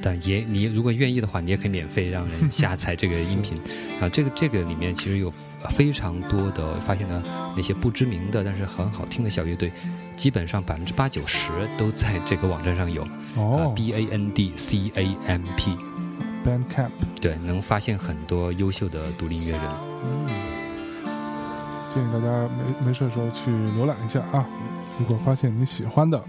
[0.03, 3.57] 但也，你如果愿意的话，你也可以免费让人下载这个音频，
[4.00, 5.32] 啊，这个这个里面其实有
[5.70, 7.22] 非常多的发现呢，
[7.57, 9.72] 那些不知名的但是很好听的小乐队，
[10.16, 13.07] 基本上百分之八九十都在这个网站上有。
[13.36, 16.90] 哦，B A N D C A M P，Bandcamp，
[17.20, 19.62] 对，能发现很多优秀的独立音乐人。
[20.05, 20.28] 嗯，
[21.88, 24.44] 建议大家没没事的时候去浏览一下啊，
[24.98, 26.22] 如果发现你喜欢的，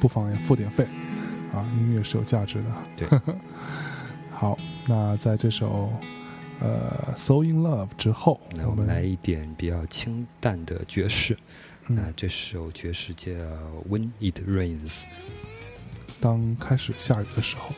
[0.00, 0.86] 不妨也付点费。
[1.56, 2.70] 啊，音乐是有价值的。
[2.96, 3.08] 对，
[4.30, 5.90] 好，那在这首
[6.60, 11.34] 呃《So in Love》之后，那我们来一点比较清淡的爵士。
[11.34, 11.40] 嗯
[11.88, 13.30] 那这首爵士叫
[13.88, 15.02] 《When It Rains》。
[16.20, 17.72] 当开始下雨的时候。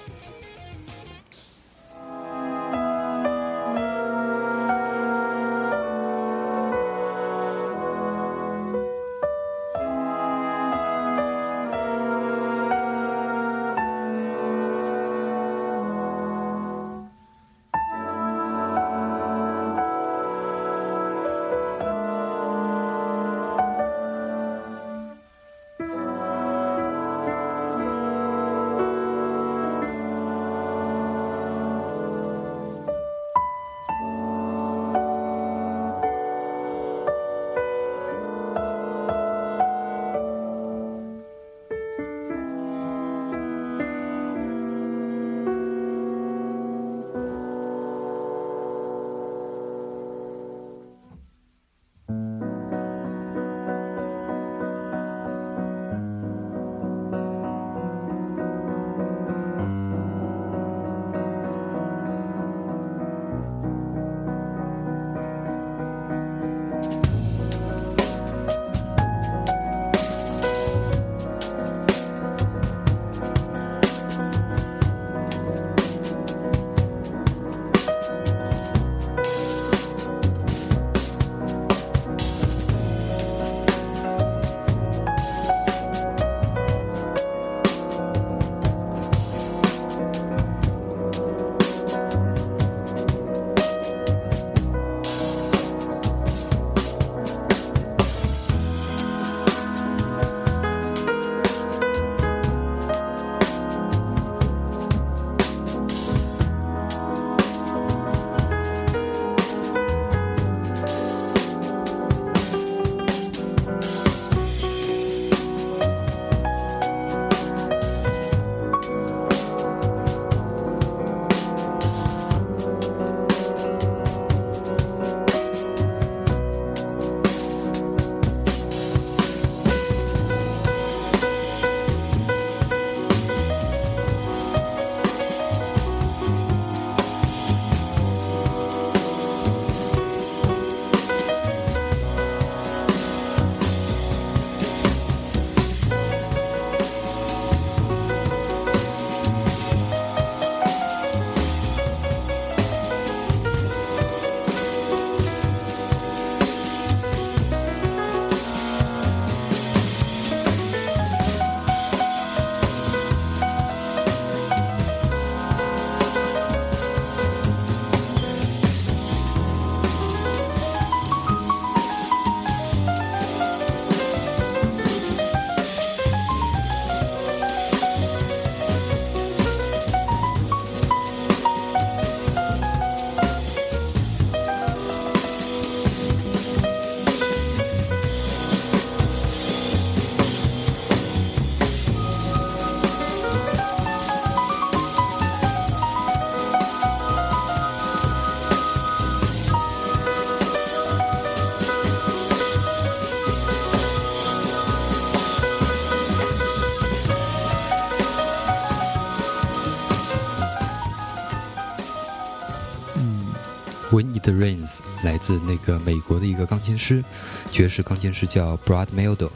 [214.29, 217.03] The Rains 来自那个美国的一个钢琴师，
[217.51, 219.31] 爵士钢琴师叫 Brad Mehldau。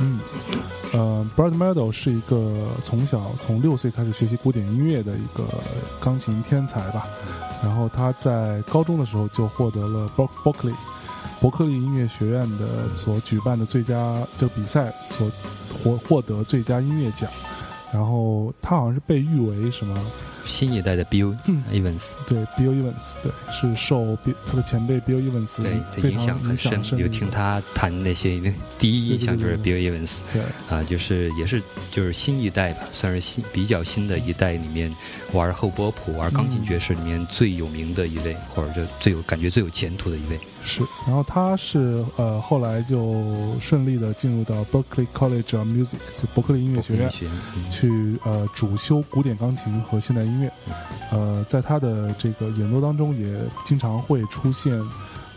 [0.00, 0.20] 嗯，
[0.92, 5.46] 呃，Brad Mehldau 是一个从小从六岁开始学习古典音乐的一个
[5.98, 7.06] 钢琴天才吧。
[7.62, 10.74] 然后他在高中的时候就获得了 Berkeley
[11.40, 13.96] 伯克利音乐学院的所举办的最佳
[14.38, 15.30] 的比赛所
[15.82, 17.30] 获获得最佳音乐奖。
[17.90, 19.98] 然后他好像是被誉为什么？
[20.46, 25.62] 新一代的 Bill 嗯 Evans，对，Bill Evans，对，是受 Bill 他的前辈 Bill Evans
[26.00, 26.82] 对影响很深。
[26.98, 28.40] 有听他弹那些，
[28.78, 34.94] 第一印象就是 Bill Evans 对啊，就是也是就是新一代吧，算是新比较新的一代里面
[35.32, 40.38] 玩后波普、玩钢琴爵士里面最有名的一位，或者就最有感觉最有前途的一位。
[40.64, 43.22] 是，然后他是呃后来就
[43.60, 47.70] 顺利的进入到 Berkeley College of Music 就伯克利音乐学院学，嗯。
[47.70, 50.52] 去呃主修古典钢琴和现代音乐，
[51.10, 54.80] 呃，在他的这个演奏当中也经常会出现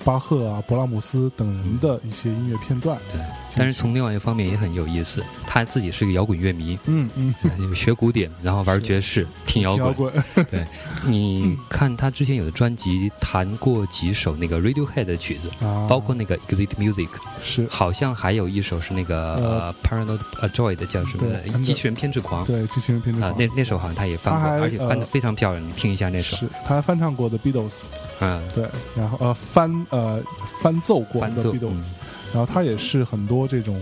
[0.06, 2.98] 巴赫啊、勃拉姆斯等人的一些音乐片段。
[3.12, 3.20] 对，
[3.58, 10.46] 但是从另外一方面也很有意思，他自己是个摇滚乐迷，嗯嗯，学古典，然后玩爵士，听摇滚摇滚。
[10.52, 10.64] 对，
[11.06, 17.10] 你看他之前有的专辑弹过几首那个 Radiohead 的曲子，啊，包括那个 Exit Music，
[17.42, 21.64] 是好像还有一首是那个呃呃 Paranoid Joy 的叫什么对？
[21.64, 22.46] 机器人偏执狂。
[22.46, 25.68] 对机器人偏执狂啊，那那首好像他也翻过，而且翻的呃非常漂亮。
[25.68, 27.86] 你听一下那首，是他还翻唱过的 Beatles，
[28.20, 30.22] 嗯，对，然后呃翻呃
[30.62, 31.92] 翻奏过的 Beatles，、
[32.34, 33.80] 然后他也是很多这种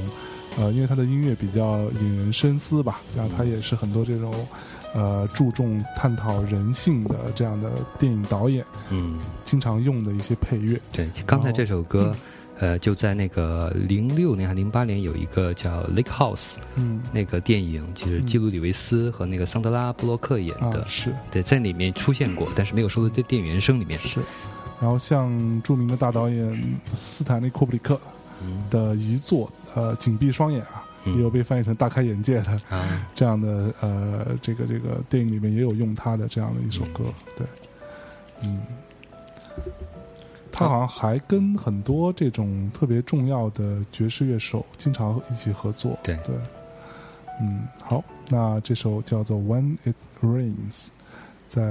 [0.58, 4.32] 呃，因为他的音乐比较引人深思吧，然后他也是很多这种
[4.94, 10.80] 呃注重探讨人性的这样的电影导演嗯，经常用的一些配乐。
[10.92, 12.16] 对，刚才这首歌，
[12.60, 16.38] 呃，就在那个零六年还零八年有一个叫《Lake House》
[16.76, 17.02] 嗯。
[17.12, 21.12] 那个电影，就是基鲁里维斯和那个桑德拉布洛克演的，啊是。
[21.32, 24.00] 对，在里面出现过，但是没有收在电影原声里面。
[24.00, 24.20] 是，
[24.84, 27.98] 然后像著名的大导演斯坦利库布里克
[28.42, 28.62] 嗯。
[28.70, 31.16] 的遗作呃《紧闭双眼》啊，嗯。
[31.16, 37.06] 也有被翻译成大开眼界的啊，这样的呃，这个这个电影里面也有用他的这样的一首歌，
[37.38, 37.48] 对，
[38.44, 38.62] 嗯，
[40.52, 46.18] 他好像还跟很多这种特别重要的爵士乐手经常一起合作，对。
[46.26, 46.36] 对，
[47.40, 50.88] 嗯，好，那这首叫做《When It Rains》，
[51.48, 51.62] 在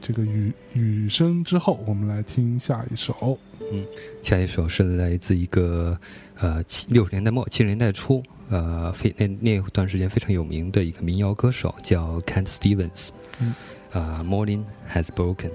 [0.00, 3.38] 这个雨雨声之后，我们来听下一首，
[3.72, 3.84] 嗯
[4.22, 5.98] 下一首是来自一个
[6.38, 13.54] 呃七六十年代末七十年代初呃非那那段时间非常有名的一个民谣歌手叫 Kent Stevens，嗯，
[13.92, 15.50] 啊、m o r n i n g Has Broken。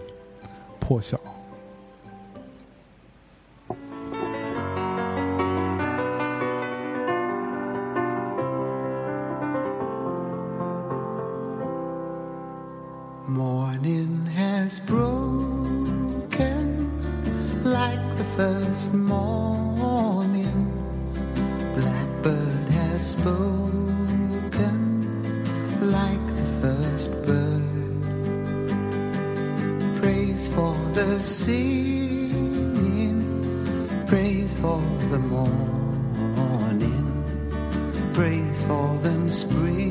[0.79, 1.19] 破晓。
[14.65, 16.65] Has broken
[17.63, 20.71] like the first morning.
[21.75, 24.79] Blackbird has spoken
[25.81, 27.61] like the first bird.
[30.01, 33.19] Praise for the singing,
[34.07, 37.05] praise for the morning,
[38.15, 39.84] praise for them springing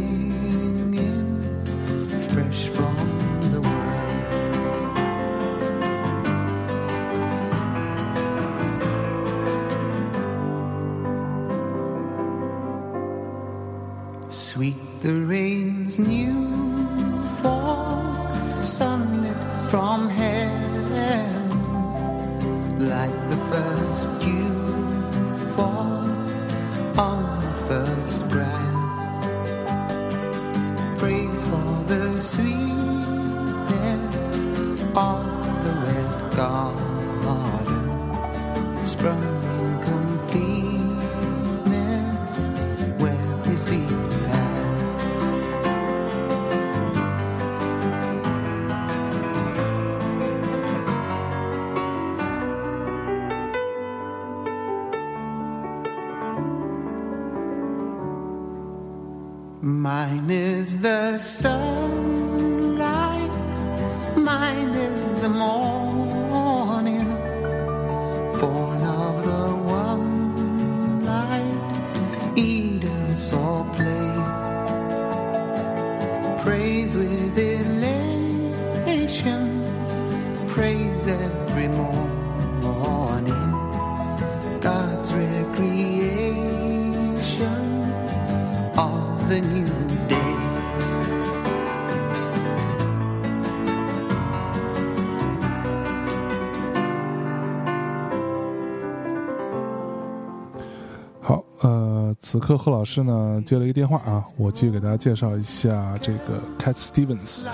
[102.35, 107.45] 此刻贺老师呢接了一个电话啊，我继续给大家介绍一下这个 Cat Stevens。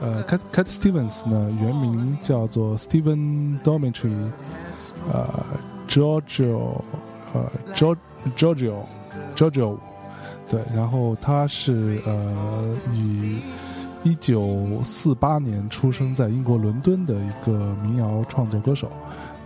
[0.00, 4.12] 呃，Cat Cat Stevens 呢原名叫做 Steven Dometry，
[5.12, 5.28] 呃
[5.88, 6.80] ，Georgio，
[7.32, 9.76] 呃，Giorgio，Giorgio，
[10.48, 13.38] 对，然后他是呃以。
[14.06, 18.90] 一九四八年出生在英国伦敦的一个民谣创作歌手，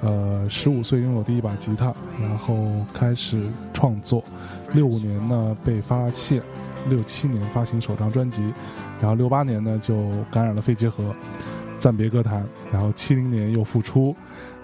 [0.01, 3.45] 呃，十五岁拥有第一把吉他，然后开始
[3.75, 4.23] 创作。
[4.73, 6.41] 六五年呢被发现，
[6.89, 8.43] 六七年发行首张专辑，
[9.01, 11.13] 然后六八年呢就感染了肺结核，
[11.81, 12.47] 暂别歌坛。
[12.73, 14.15] 然后七零年又复出，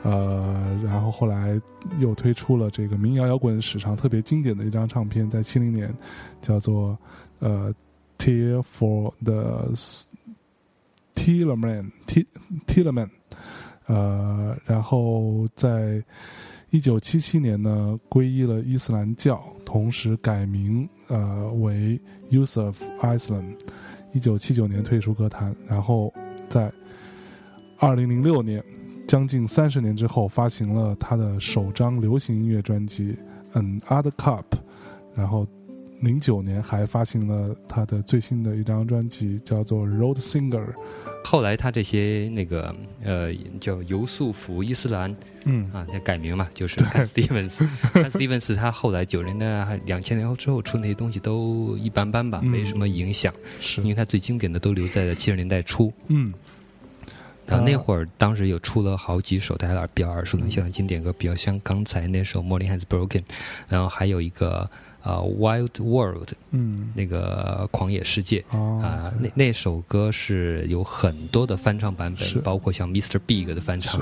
[0.05, 1.61] 呃，然后后来
[1.99, 5.93] 又推出了这个民谣摇滚史上特别经典的一张唱片，在七零年
[6.41, 6.97] 叫做
[7.41, 7.75] 呃
[8.25, 9.73] 《Tear for the
[11.17, 12.25] Tillerman》T
[12.69, 13.09] Tillerman。
[13.87, 16.03] 呃，然后在
[16.71, 23.57] 一九七七年呢，皈依了伊斯兰教，同时改名呃为 Yusuf Islam。
[24.13, 26.15] 一九七九年退出歌坛，然后
[26.49, 26.73] 在
[27.79, 28.63] 二零零六年，
[29.09, 33.19] 将近三十年之后，发行了他的首张流行音乐专辑
[33.59, 34.45] 《An Other Cup》，
[35.15, 35.45] 然后
[36.05, 40.65] 零九年还发行了他的最新的一张专辑，叫做《Road Singer》。
[41.25, 47.67] 后来他这些那个呃叫尤素福伊斯兰，嗯啊，他改名嘛，就是 Stevens。
[48.13, 55.91] Stevens 他后来九零年代、两千年后之后出那些东西都一般般吧，嗯没什么影响，是因为他最经典的都留在了七十年代初。
[56.09, 56.33] 嗯
[57.47, 63.21] 然后那会儿，当时有出了好几首大家比较耳熟能详的经典歌，比较像刚才那首《Morning Has Broken》，
[63.69, 64.69] 然后还有一个
[65.05, 66.91] 呃《Wild World》嗯。
[66.95, 68.45] 那个狂野世界。
[68.49, 73.21] 啊、啊那那首歌是有很多的翻唱版本，包括像 Mr.
[73.25, 74.01] Big 的翻唱，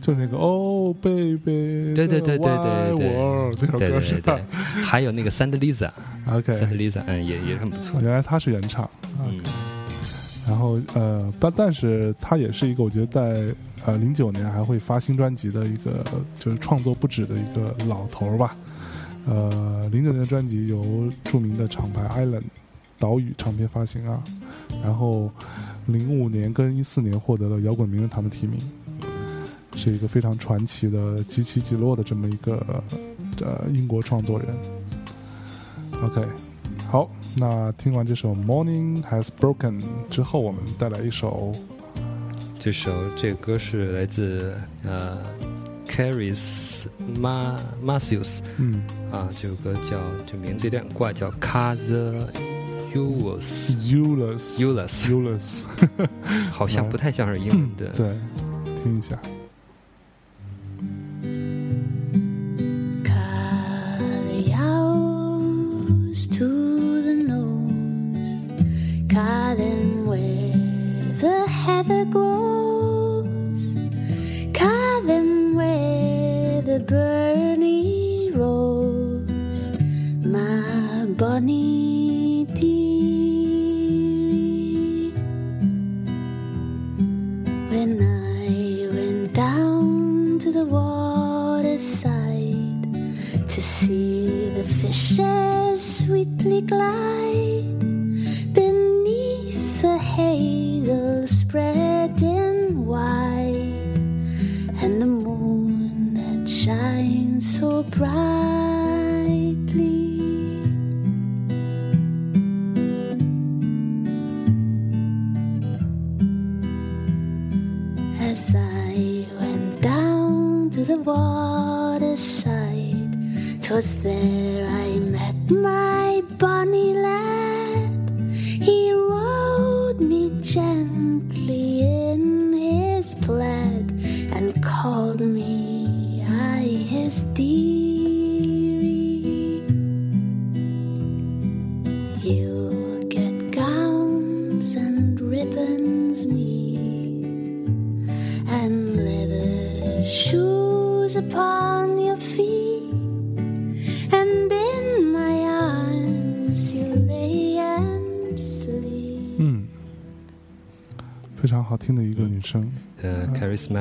[0.00, 4.34] 就那个哦，baby，对对对对对对我那首对歌是对对。
[4.34, 4.44] 对，
[4.84, 8.88] 还有那个 Sand Lisa，Sand OK，Lisa，嗯，也也很不错，原来他是原唱。
[9.20, 9.40] 嗯，
[10.46, 13.54] 然后呃，但但是他也是一个我觉得在
[13.86, 16.04] 呃零九年还会发新专辑的一个
[16.38, 18.54] 就是创作不止的一个老头儿吧。
[19.26, 22.44] 呃，零九年的专辑由著名的厂牌 Island
[22.98, 24.22] 岛屿唱片发行啊，
[24.82, 25.30] 然后
[25.86, 28.58] 零五年跟一四年获得了摇滚名人堂的提名，
[29.74, 32.82] 是一个非常传奇的极起极落的这么一个
[33.40, 34.48] 呃英国创作人。
[36.02, 36.24] OK，
[36.88, 41.52] 好，那听完这首《Morning Has Broken》之后，我们带来一首
[42.58, 44.54] 这首这个歌是来自
[44.84, 45.18] 呃
[45.96, 46.84] Caris
[47.18, 49.98] Ma Matthews 嗯啊，这首歌叫
[50.30, 52.26] 这名字有点怪，叫 Kaza
[52.94, 55.64] Ulas Ulus Ulus Ulus，
[56.52, 57.86] 好像不太像是英文的。
[57.92, 58.14] 对，
[58.82, 59.18] 听一下。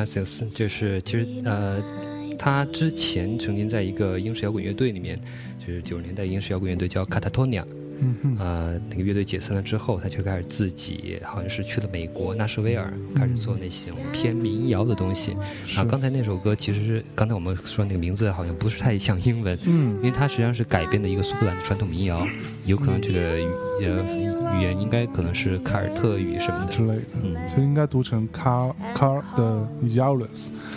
[0.06, 1.82] 就是其实呃，
[2.38, 5.20] 他之前曾经在一个英式摇滚乐队里面，
[5.60, 7.64] 就是九十年代英式摇滚乐队叫 Catatonia，
[8.00, 15.36] 嗯哼，呃，那个乐队解散了之后，他就开始自己好像是去了美国纳什维尔，开始做那些偏民谣的东西。
[15.64, 22.28] 是啊，刚才那首歌其实是刚才我们说那个名字好像不是太像英文，嗯因为它实际上是改编的一个苏格兰的传统民谣，
[22.66, 23.48] 有可能这个语
[23.86, 24.04] 呃
[24.54, 26.72] 语言应该可能是凯尔特语什么的。
[26.72, 27.36] 之类的，嗯。
[27.48, 29.68] 其实应该读成 car car 的。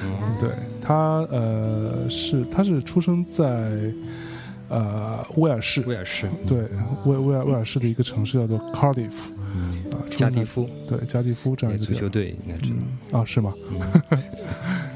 [0.04, 0.50] 嗯对
[0.80, 3.92] 他呃是他是出生在
[4.68, 6.58] 呃威尔士，威尔士，对
[7.04, 9.12] 威威尔威尔士的一个城市叫做 Cardiff
[9.54, 10.68] 嗯，啊，加蒂夫。
[10.86, 12.76] 对加蒂夫这样一个足球队应该知道。
[13.12, 13.20] 嗯。
[13.20, 13.52] 啊是吗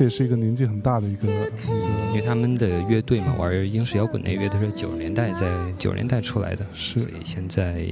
[0.00, 7.84] 这也是一个年纪很大的一个一因为他们的乐队嘛，玩英式摇滚那乐队是九十年代在九十年代出来的，是所以现在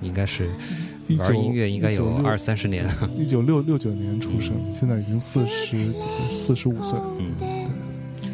[0.00, 0.50] 应该是
[1.20, 2.92] 玩音乐应该有二三十年了。
[3.16, 5.92] 一九六六九年出生，现在已经四十
[6.32, 7.32] 四十五岁，嗯，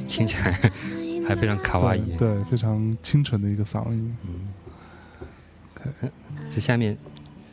[0.09, 0.59] 听起来
[1.29, 2.01] 还非常卡哇伊。
[2.17, 4.17] 对对，非常清纯的一个嗓音。
[4.25, 4.49] 嗯
[5.77, 6.11] ，OK，
[6.55, 6.97] 这下面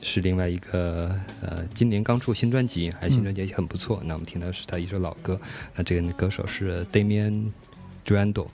[0.08, 4.00] 是另外一个呃，今年刚出新专辑，还新专辑也很不错。
[4.06, 5.40] 那我们听到是他一首老歌，
[5.74, 7.50] 那这个歌手是 Damian
[8.06, 8.48] Durando。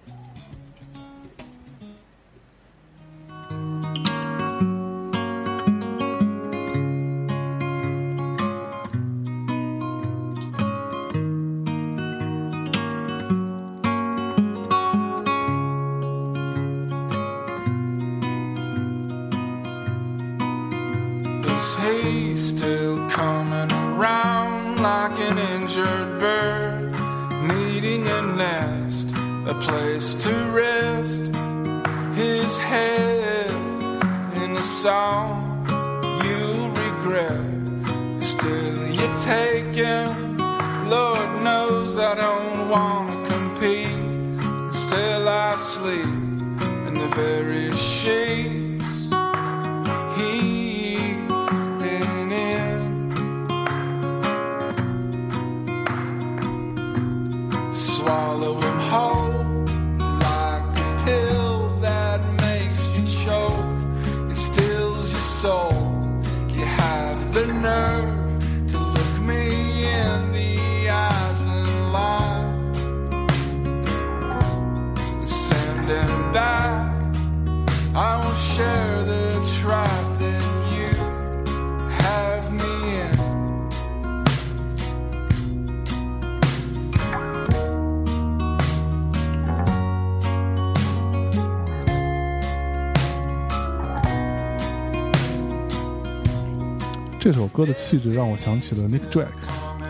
[97.21, 99.27] 这首歌的气质让我想起了 Nick Drake，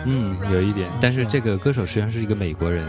[0.04, 2.86] 嗯，有一点，但是这个歌手实际上是一个美国人，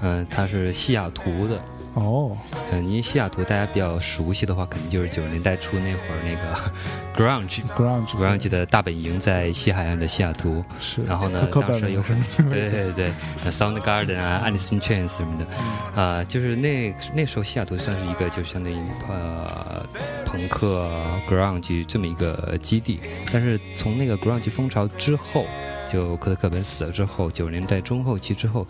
[0.00, 1.60] 嗯、他是西雅图的，
[1.92, 2.34] 哦，
[2.70, 6.70] 嗯，因为西雅图大家比较熟悉的话，肯定就是九十年代初那会儿那个
[7.16, 7.62] grunge。
[7.74, 13.12] grunge grunge 的大本营在西海岸的西雅图，是，然后呢当时有很对对对
[13.44, 18.76] 那，Soundgarden 啊，Alice in Chains 什么的，啊、就是那那时候西雅图算是一个就相当于
[19.08, 19.86] 呃
[20.26, 20.86] 朋克
[21.26, 23.00] grunge 这么一个基地，
[23.32, 25.46] 但是从那个 grunge 风潮之后，
[25.90, 28.66] 就科特·克本死了之后，九十年代中后期之后，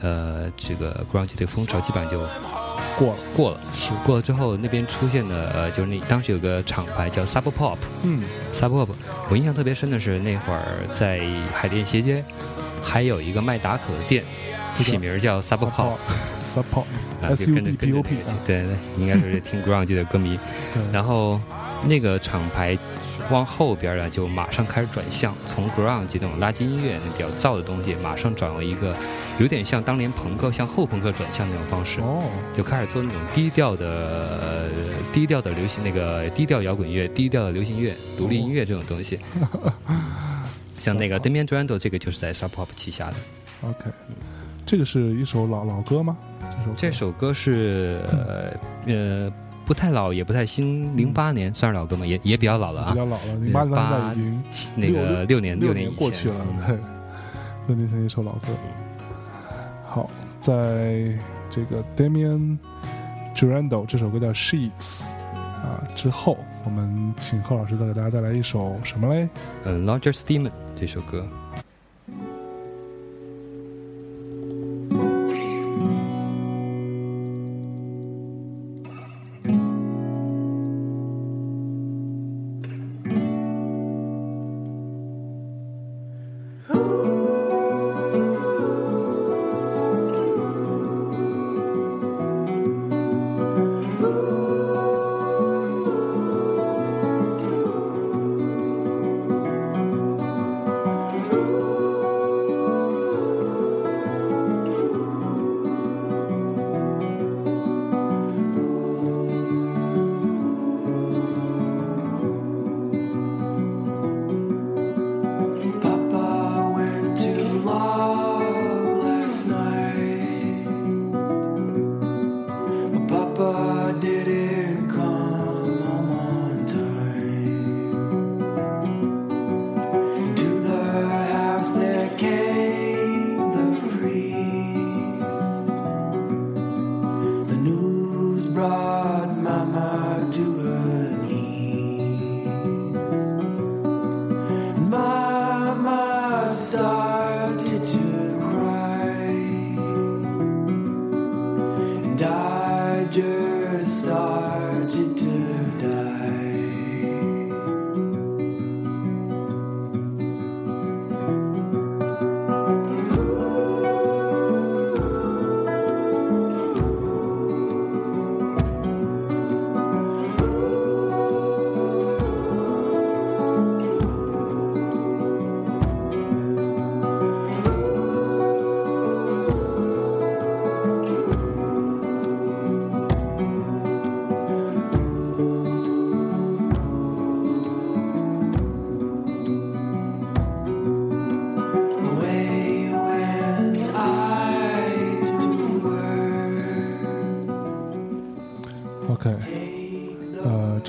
[0.00, 2.20] 呃，这个 grunge 这个风潮基本上就
[2.98, 3.60] 过了，过了。
[3.74, 8.22] 是，过了之后，那边出现的呃，就是那当时有个厂牌叫 Sub Pop，嗯
[8.52, 8.88] ，Sub Pop，
[9.30, 11.20] 我印象特别深的是那会儿在
[11.54, 12.24] 海淀斜街，
[12.82, 14.24] 还有一个卖打口的店，
[14.74, 16.84] 起名叫 Sub Pop，support
[17.22, 20.38] 啊，S 就 U 跟着 B 着 O P 啊，对对，应该是听 grunge 的歌迷。
[20.92, 21.40] 然后
[21.86, 22.76] 那个厂牌
[23.30, 28.96] 往后边呢，就马上开始转向，从 ground 这种垃圾音乐那比较燥的东西，马上转为一个
[29.38, 32.00] 有点像当年朋克向后朋克转向那种方式。
[32.00, 32.22] 哦，
[32.56, 33.86] 就开始做那种低调的、
[34.40, 34.70] 呃
[35.12, 39.18] 低调的流行那个低调摇滚乐、低调的流行乐、独立音乐这种东西。
[40.70, 43.16] 像那个 Damian Durando 这个就是在 Sub Pop 旗下的。
[43.62, 43.90] OK，
[44.64, 46.16] 这个是一首老老歌吗？
[46.48, 48.52] 这首歌这首歌是呃
[48.86, 49.32] 呃
[49.70, 52.04] 不太老也不太新，零八年算是老歌嘛？
[52.04, 54.42] 也也比较老了啊比较，老了，零八年到已经
[54.74, 56.34] 那个六年六年过去了，
[56.66, 56.76] 对，
[57.68, 58.48] 六年前一首老歌。
[59.86, 60.10] 好，
[60.40, 61.08] 在
[61.48, 62.58] 这个 Damian
[63.32, 65.04] Durando 这首歌叫 Sheets
[65.36, 69.28] 啊之后，我们请贺老师再给大家带来一首什么嘞？
[69.64, 71.24] 嗯 l o g e r Steamer 这首歌。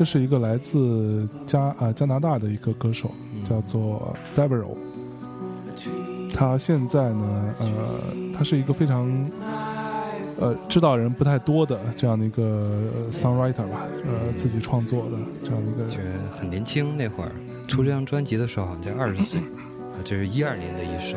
[0.01, 3.11] 这是一个来自加呃加拿大的一个歌手，
[3.43, 4.75] 叫做 Devil。
[6.33, 7.69] 他现在呢，呃，
[8.33, 9.07] 他是一个非常
[10.39, 12.81] 呃知道人不太多的这样的一个
[13.11, 15.87] songwriter 吧，呃，自己创作的这样的一个。
[15.87, 17.31] 觉得很年轻，那会儿
[17.67, 21.15] 出这张专辑的时候好像才二十岁，啊，这是一二年的一首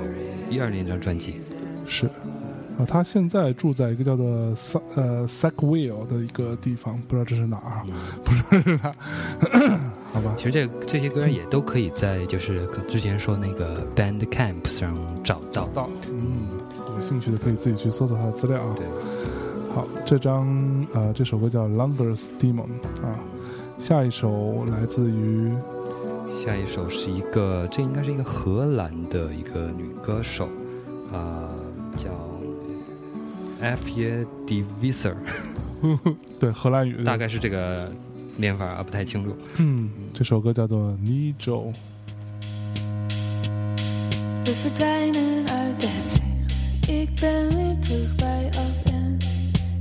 [0.50, 1.36] 一二年一张专辑。
[1.86, 2.06] 是，
[2.78, 7.86] 啊，他现在住在一个叫做 Sa 呃 Sackville 的一个地方，不知道这是哪儿啊？
[8.24, 8.94] 不知道是哪儿，
[10.12, 10.34] 好吧？
[10.36, 15.68] 其实这这些歌也都可以在就是之前说那个 Bandcamp 上找到。
[15.72, 16.48] 到，嗯，
[16.94, 18.74] 有兴趣的可以自己去搜索他的资料啊。
[18.76, 18.86] 对，
[19.72, 20.46] 好，这张
[20.94, 22.68] 呃这首歌叫 Longest Demon
[23.02, 23.18] 啊，
[23.78, 25.52] 下一首来自于
[26.44, 30.48] 下一首是一个，这应该是一个荷兰的一个女歌手，
[31.12, 31.48] 啊、
[31.96, 32.10] 叫
[33.60, 35.16] F 耶 d v i s e r
[36.38, 37.90] 对荷兰语，大概是这个
[38.36, 39.36] 念法啊，不太清楚。
[39.58, 41.72] 嗯，这首歌叫做 Nijo。
[44.44, 46.88] We verdwijnen uit het zicht.
[46.88, 49.18] Ik ben weer terug bij af en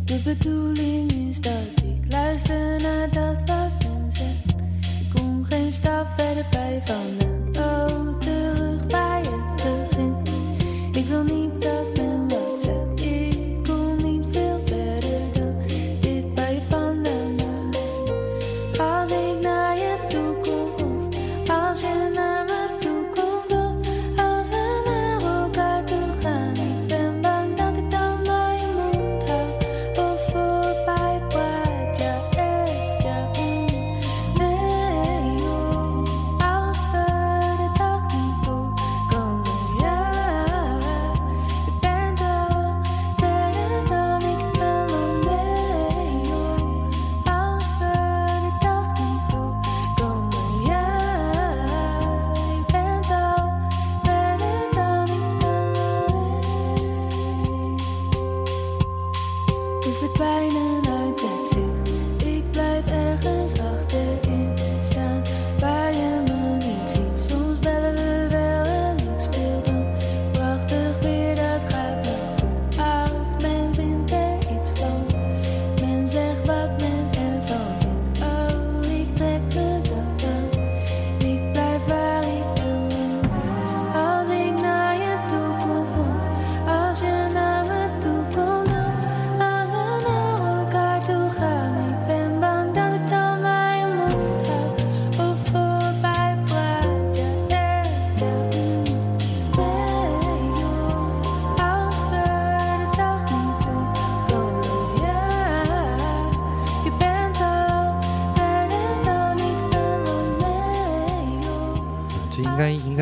[0.06, 4.56] de bedoeling is dat ik luister naar dat wat men zegt.
[5.02, 7.33] Ik kom geen stap verder bij vandaan.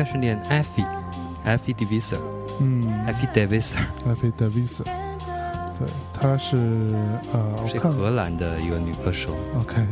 [0.02, 2.22] 该是念 Effie，Effie d v i s e r
[2.58, 6.56] 嗯 Effie d v i s e r 艾菲戴维斯，对，她是
[7.32, 9.32] 呃，是荷兰的一个女歌手。
[9.60, 9.86] OK，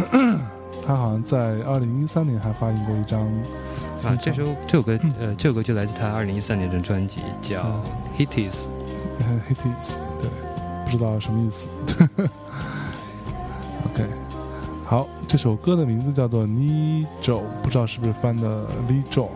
[0.86, 3.26] 她好像在二零一三年还发行过一张
[4.20, 7.82] 这首这首歌呃，这首歌就来自她二零一三年的专辑，叫嗯
[8.26, 8.64] 《Hit Is》。
[9.18, 10.28] 呃 Hitis，对，
[10.84, 11.66] 不知道什么意思。
[13.86, 14.04] OK，
[14.84, 19.28] 好，这首歌的名字叫做 Nijo，不知道是不是翻的 Lijo，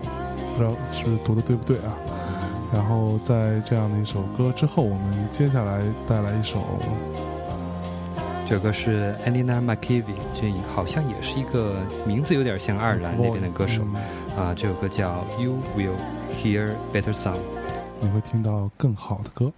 [0.57, 1.95] 不知道是读的对不对啊？
[2.73, 6.65] 然后在这样的一首歌之后，我们接下来带来一首
[8.47, 11.77] 这首歌是 Anina McKevie，这好像也是一个
[12.07, 14.55] 名字有点像爱尔兰那边的歌手嗯啊。
[14.55, 15.93] 这首歌叫《You Will
[16.43, 17.35] Hear Better Song》。
[18.01, 19.53] 你会听到更好的歌。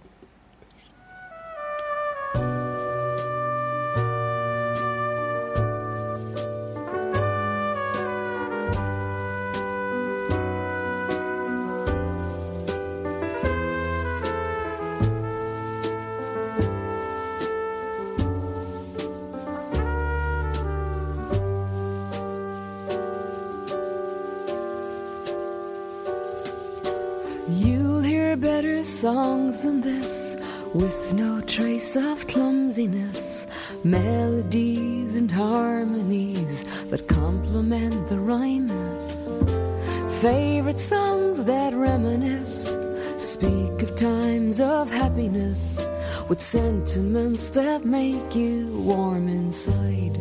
[46.29, 50.15] With sentiments that make you warm inside.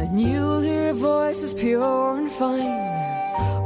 [0.00, 2.88] And you'll hear voices pure and fine.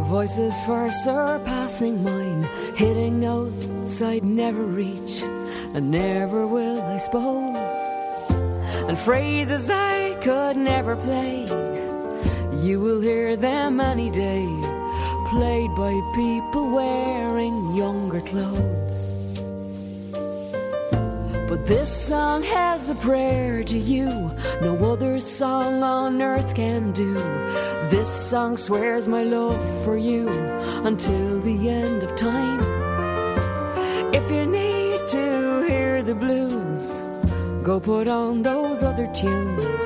[0.04, 2.42] Voices far surpassing mine,
[2.76, 5.22] hitting notes I'd never reach,
[5.74, 7.56] and never will, I suppose.
[8.88, 11.44] and phrases I could never play.
[12.62, 14.46] You will hear them any day,
[15.30, 19.03] played by people wearing younger clothes.
[21.54, 24.08] But this song has a prayer to you,
[24.60, 27.14] no other song on earth can do.
[27.94, 30.28] This song swears my love for you
[30.84, 32.58] until the end of time.
[34.12, 37.04] If you need to hear the blues,
[37.62, 39.84] go put on those other tunes.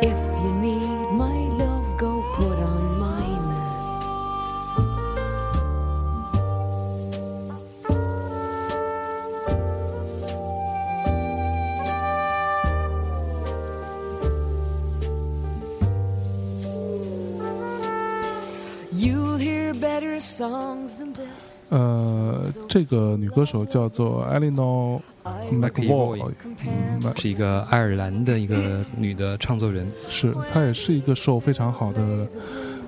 [0.00, 0.27] If
[21.70, 25.00] 呃，这个女歌手叫做 Eleanor
[25.52, 26.24] McVoy，
[26.66, 32.26] 嗯，是一个爱尔兰的一个女的创作人，是她也是一个受非常好的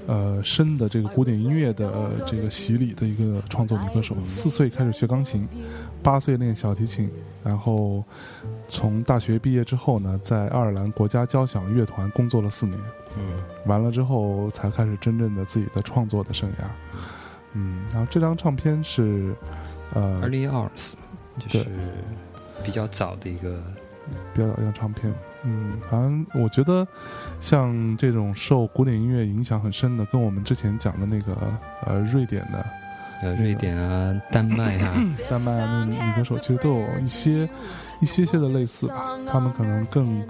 [0.06, 4.16] 呃深的这个古典音乐的、呃、这个洗礼的一个创作女歌手。
[4.24, 5.46] 四岁开始学钢琴，
[6.02, 7.10] 八岁练小提琴，
[7.44, 8.02] 然后
[8.66, 12.78] 从大学毕业之后呢，在爱尔兰国家交响乐团工作了四年。
[13.18, 13.22] 嗯，
[13.66, 16.64] 完了之后才开始真正的自己的创作的生涯。
[17.52, 19.34] 嗯，然后这张唱片是
[19.94, 20.94] 呃 Early Hours，
[21.38, 21.66] 就是
[22.62, 23.62] 比较早的一个，
[24.32, 25.12] 比较早一张唱片。
[25.42, 26.86] 嗯，反正我觉得
[27.40, 31.34] 像这种受古典音乐影响很深的，跟我们之前讲的那个
[31.86, 32.66] 呃瑞典的、
[33.22, 34.94] 呃，瑞典啊、丹麦啊，
[35.30, 37.48] 丹麦啊那女歌手，其实都有一些
[38.00, 39.18] 一些些的类似吧。
[39.26, 40.22] 他们可能更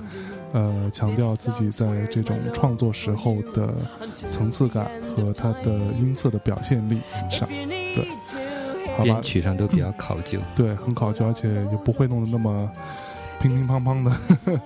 [0.52, 3.72] 呃强调自己在这种创作时候的
[4.30, 8.06] 层次感和它的音色的表现力上，对，
[8.96, 10.38] 好吧编，曲上都比较考究。
[10.54, 12.70] 对，很考究，而且也不会弄得那么
[13.40, 14.60] 乒乒乓乓的，呵 呵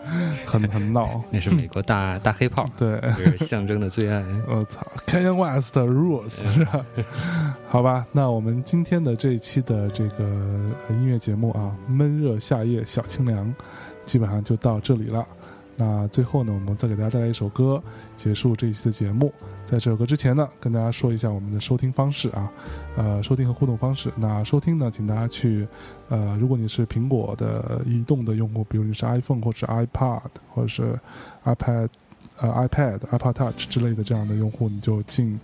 [0.44, 1.22] 很很闹。
[1.30, 4.24] 那是美国大大黑炮，对，是象征的最爱。
[4.48, 6.84] 我操，Kanye West rules 是吧？
[7.68, 10.24] 好吧，那我们今天的这一期的这个
[10.90, 13.54] 音乐节目啊，闷热夏夜小清凉，
[14.04, 15.24] 基本上就到这里了。
[15.76, 17.82] 那最后呢，我们再给大家带来一首歌，
[18.16, 19.32] 结束这一期的节目。
[19.64, 22.50] 在这首歌之前呢，跟大家说一下我们的收听方式啊，
[22.96, 24.12] 呃，收听和互动方式。
[24.16, 25.66] 那收听呢，请大家去，
[26.08, 30.22] 呃，如果你是苹果的移动的用户，比如你是 iPhone 或者是 iPad
[30.52, 30.98] 或者是
[31.44, 31.88] iPad。
[32.40, 35.38] 呃，iPad、iPad Touch 之类的这样的用户，你就进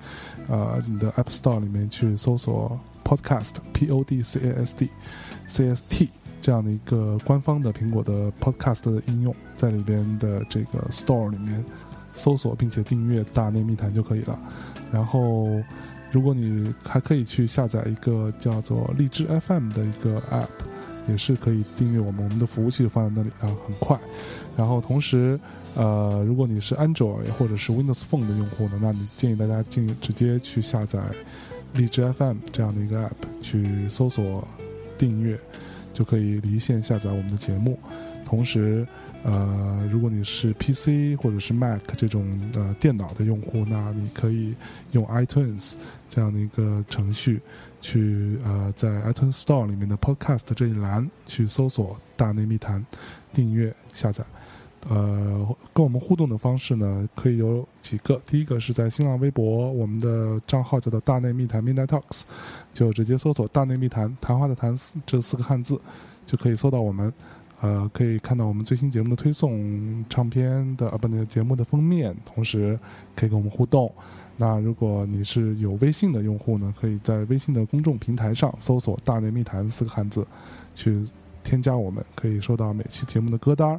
[0.48, 4.90] 呃你的 App Store 里面去搜索 Podcast P O D C A S D
[5.47, 6.09] C S T
[6.40, 11.64] 这样的一个官方的苹果的 Podcast 的应用，在里边的这个 Store 里面
[12.14, 14.40] 搜索并且订阅《大内密谈》就可以了。
[14.92, 15.48] 然后，
[16.10, 20.48] 如果你还可以去下载一个叫做荔枝 FM 的一个 App，
[21.08, 23.98] 也是可以订阅我们，我们的服务器放在那里啊，很快。
[24.56, 25.38] 然后同时，
[25.74, 31.00] 呃，如果你是 Android 或者是 Windows Phone 的用户呢，那你建议大家进直接去下载
[31.74, 34.46] 荔枝 FM 这样的一个 App，去搜索
[34.98, 35.38] 订阅，
[35.92, 37.78] 就可以离线下载我们的节目。
[38.24, 38.86] 同时，
[39.24, 44.54] 呃，如果你是 PC 或者是 Mac 这种呃电脑的用户，那你可以
[44.92, 45.74] 用 iTunes
[46.08, 47.40] 这样的一个程序
[47.80, 52.84] 去呃在 iTunes Store 里面的 Podcast 这一栏去搜索“大内密谈”，
[53.32, 54.24] 订阅下载。
[54.89, 58.20] 呃，跟我们互动的方式呢，可以有几个。
[58.24, 62.23] 第一个是在新浪微博，我们的账号叫做“大内密谈 Midnight Talks”，
[62.73, 64.74] 就直接搜索“大内密谈”谈话的谈
[65.05, 65.78] 这四个汉字，
[66.24, 67.12] 就可以搜到我们。
[67.61, 72.78] 呃，可以看到我们最新节目的推送、唱片的啊，不，那个节目的封面，同时
[73.15, 73.93] 可以跟我们互动。
[74.39, 80.27] 那如果你是有微信的用户呢，可以在微信的公众平台上搜索“大内密谈”四个汉字，
[80.74, 81.05] 去
[81.44, 83.78] 添加我们，可以收到每期节目的歌单。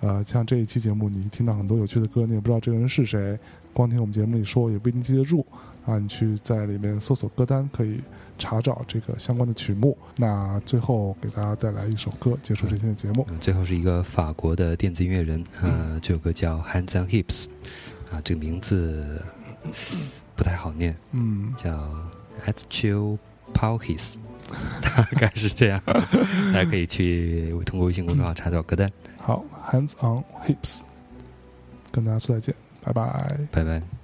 [0.00, 3.38] 呃，像这一期节目，你听到很多有趣的歌，你也不知道这个人是谁，
[3.72, 5.44] 光听我们节目里说也不一定记得住
[5.84, 5.98] 啊。
[5.98, 8.00] 你去在里面搜索歌单，可以
[8.38, 9.96] 查找这个相关的曲目。
[10.16, 13.26] 那最后给大家带来一首歌，结束这天的节目。
[13.30, 17.46] 嗯最后是一个法国的电子音乐人，呃，这首歌叫 Hands on Hips，
[18.10, 19.22] 啊，这个名字
[20.34, 21.70] 不太好念，嗯，叫
[22.44, 23.18] a t c h i l
[23.54, 24.18] p a u k i s
[24.82, 28.90] 大概是这样， 大家可以去通过微信公众号查找歌单。
[29.18, 30.82] 好，Hands on Hips，
[31.90, 32.54] 跟大家说再见，
[32.84, 33.38] 拜拜。
[33.50, 33.95] 拜拜。